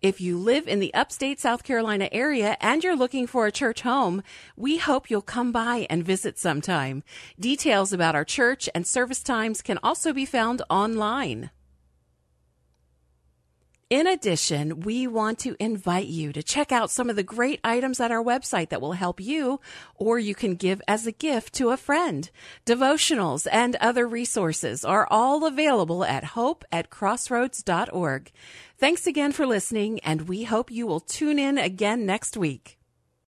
If 0.03 0.21
you 0.21 0.37
live 0.37 0.69
in 0.69 0.79
the 0.79 0.93
upstate 0.93 1.41
South 1.41 1.65
Carolina 1.65 2.11
area 2.13 2.59
and 2.61 2.85
you're 2.85 2.95
looking 2.95 3.27
for 3.27 3.47
a 3.47 3.53
church 3.53 3.81
home, 3.81 4.23
we 4.55 4.77
hope 4.77 5.09
you'll 5.09 5.23
come 5.23 5.53
by 5.53 5.87
and 5.89 6.05
visit 6.05 6.39
sometime. 6.39 7.03
Details 7.41 7.95
about 7.95 8.15
our 8.15 8.25
church 8.25 8.69
and 8.75 8.87
service 8.87 9.23
times 9.23 9.63
can 9.63 9.79
also 9.83 10.13
be 10.13 10.27
found 10.27 10.61
online. 10.69 11.51
In 13.89 14.09
addition, 14.09 14.81
we 14.81 15.07
want 15.07 15.39
to 15.41 15.55
invite 15.61 16.09
you 16.09 16.33
to 16.33 16.43
check 16.43 16.73
out 16.73 16.91
some 16.91 17.09
of 17.09 17.15
the 17.15 17.23
great 17.23 17.61
items 17.63 18.01
at 18.01 18.11
our 18.11 18.23
website 18.23 18.71
that 18.71 18.81
will 18.81 18.95
help 18.95 19.21
you, 19.21 19.61
or 19.95 20.19
you 20.19 20.35
can 20.35 20.57
give 20.57 20.83
as 20.89 21.07
a 21.07 21.13
gift 21.13 21.55
to 21.55 21.71
a 21.71 21.77
friend. 21.77 22.29
Devotionals 22.67 23.47
and 23.53 23.77
other 23.77 24.09
resources 24.09 24.85
are 24.85 25.07
all 25.09 25.47
available 25.47 26.03
at 26.03 26.25
hope 26.25 26.65
at 26.73 26.91
crossroads.org. 26.91 28.33
Thanks 28.77 29.07
again 29.07 29.31
for 29.31 29.47
listening, 29.47 30.01
and 30.01 30.29
we 30.29 30.43
hope 30.43 30.73
you 30.73 30.85
will 30.85 30.99
tune 30.99 31.39
in 31.39 31.57
again 31.57 32.05
next 32.05 32.37
week. 32.37 32.76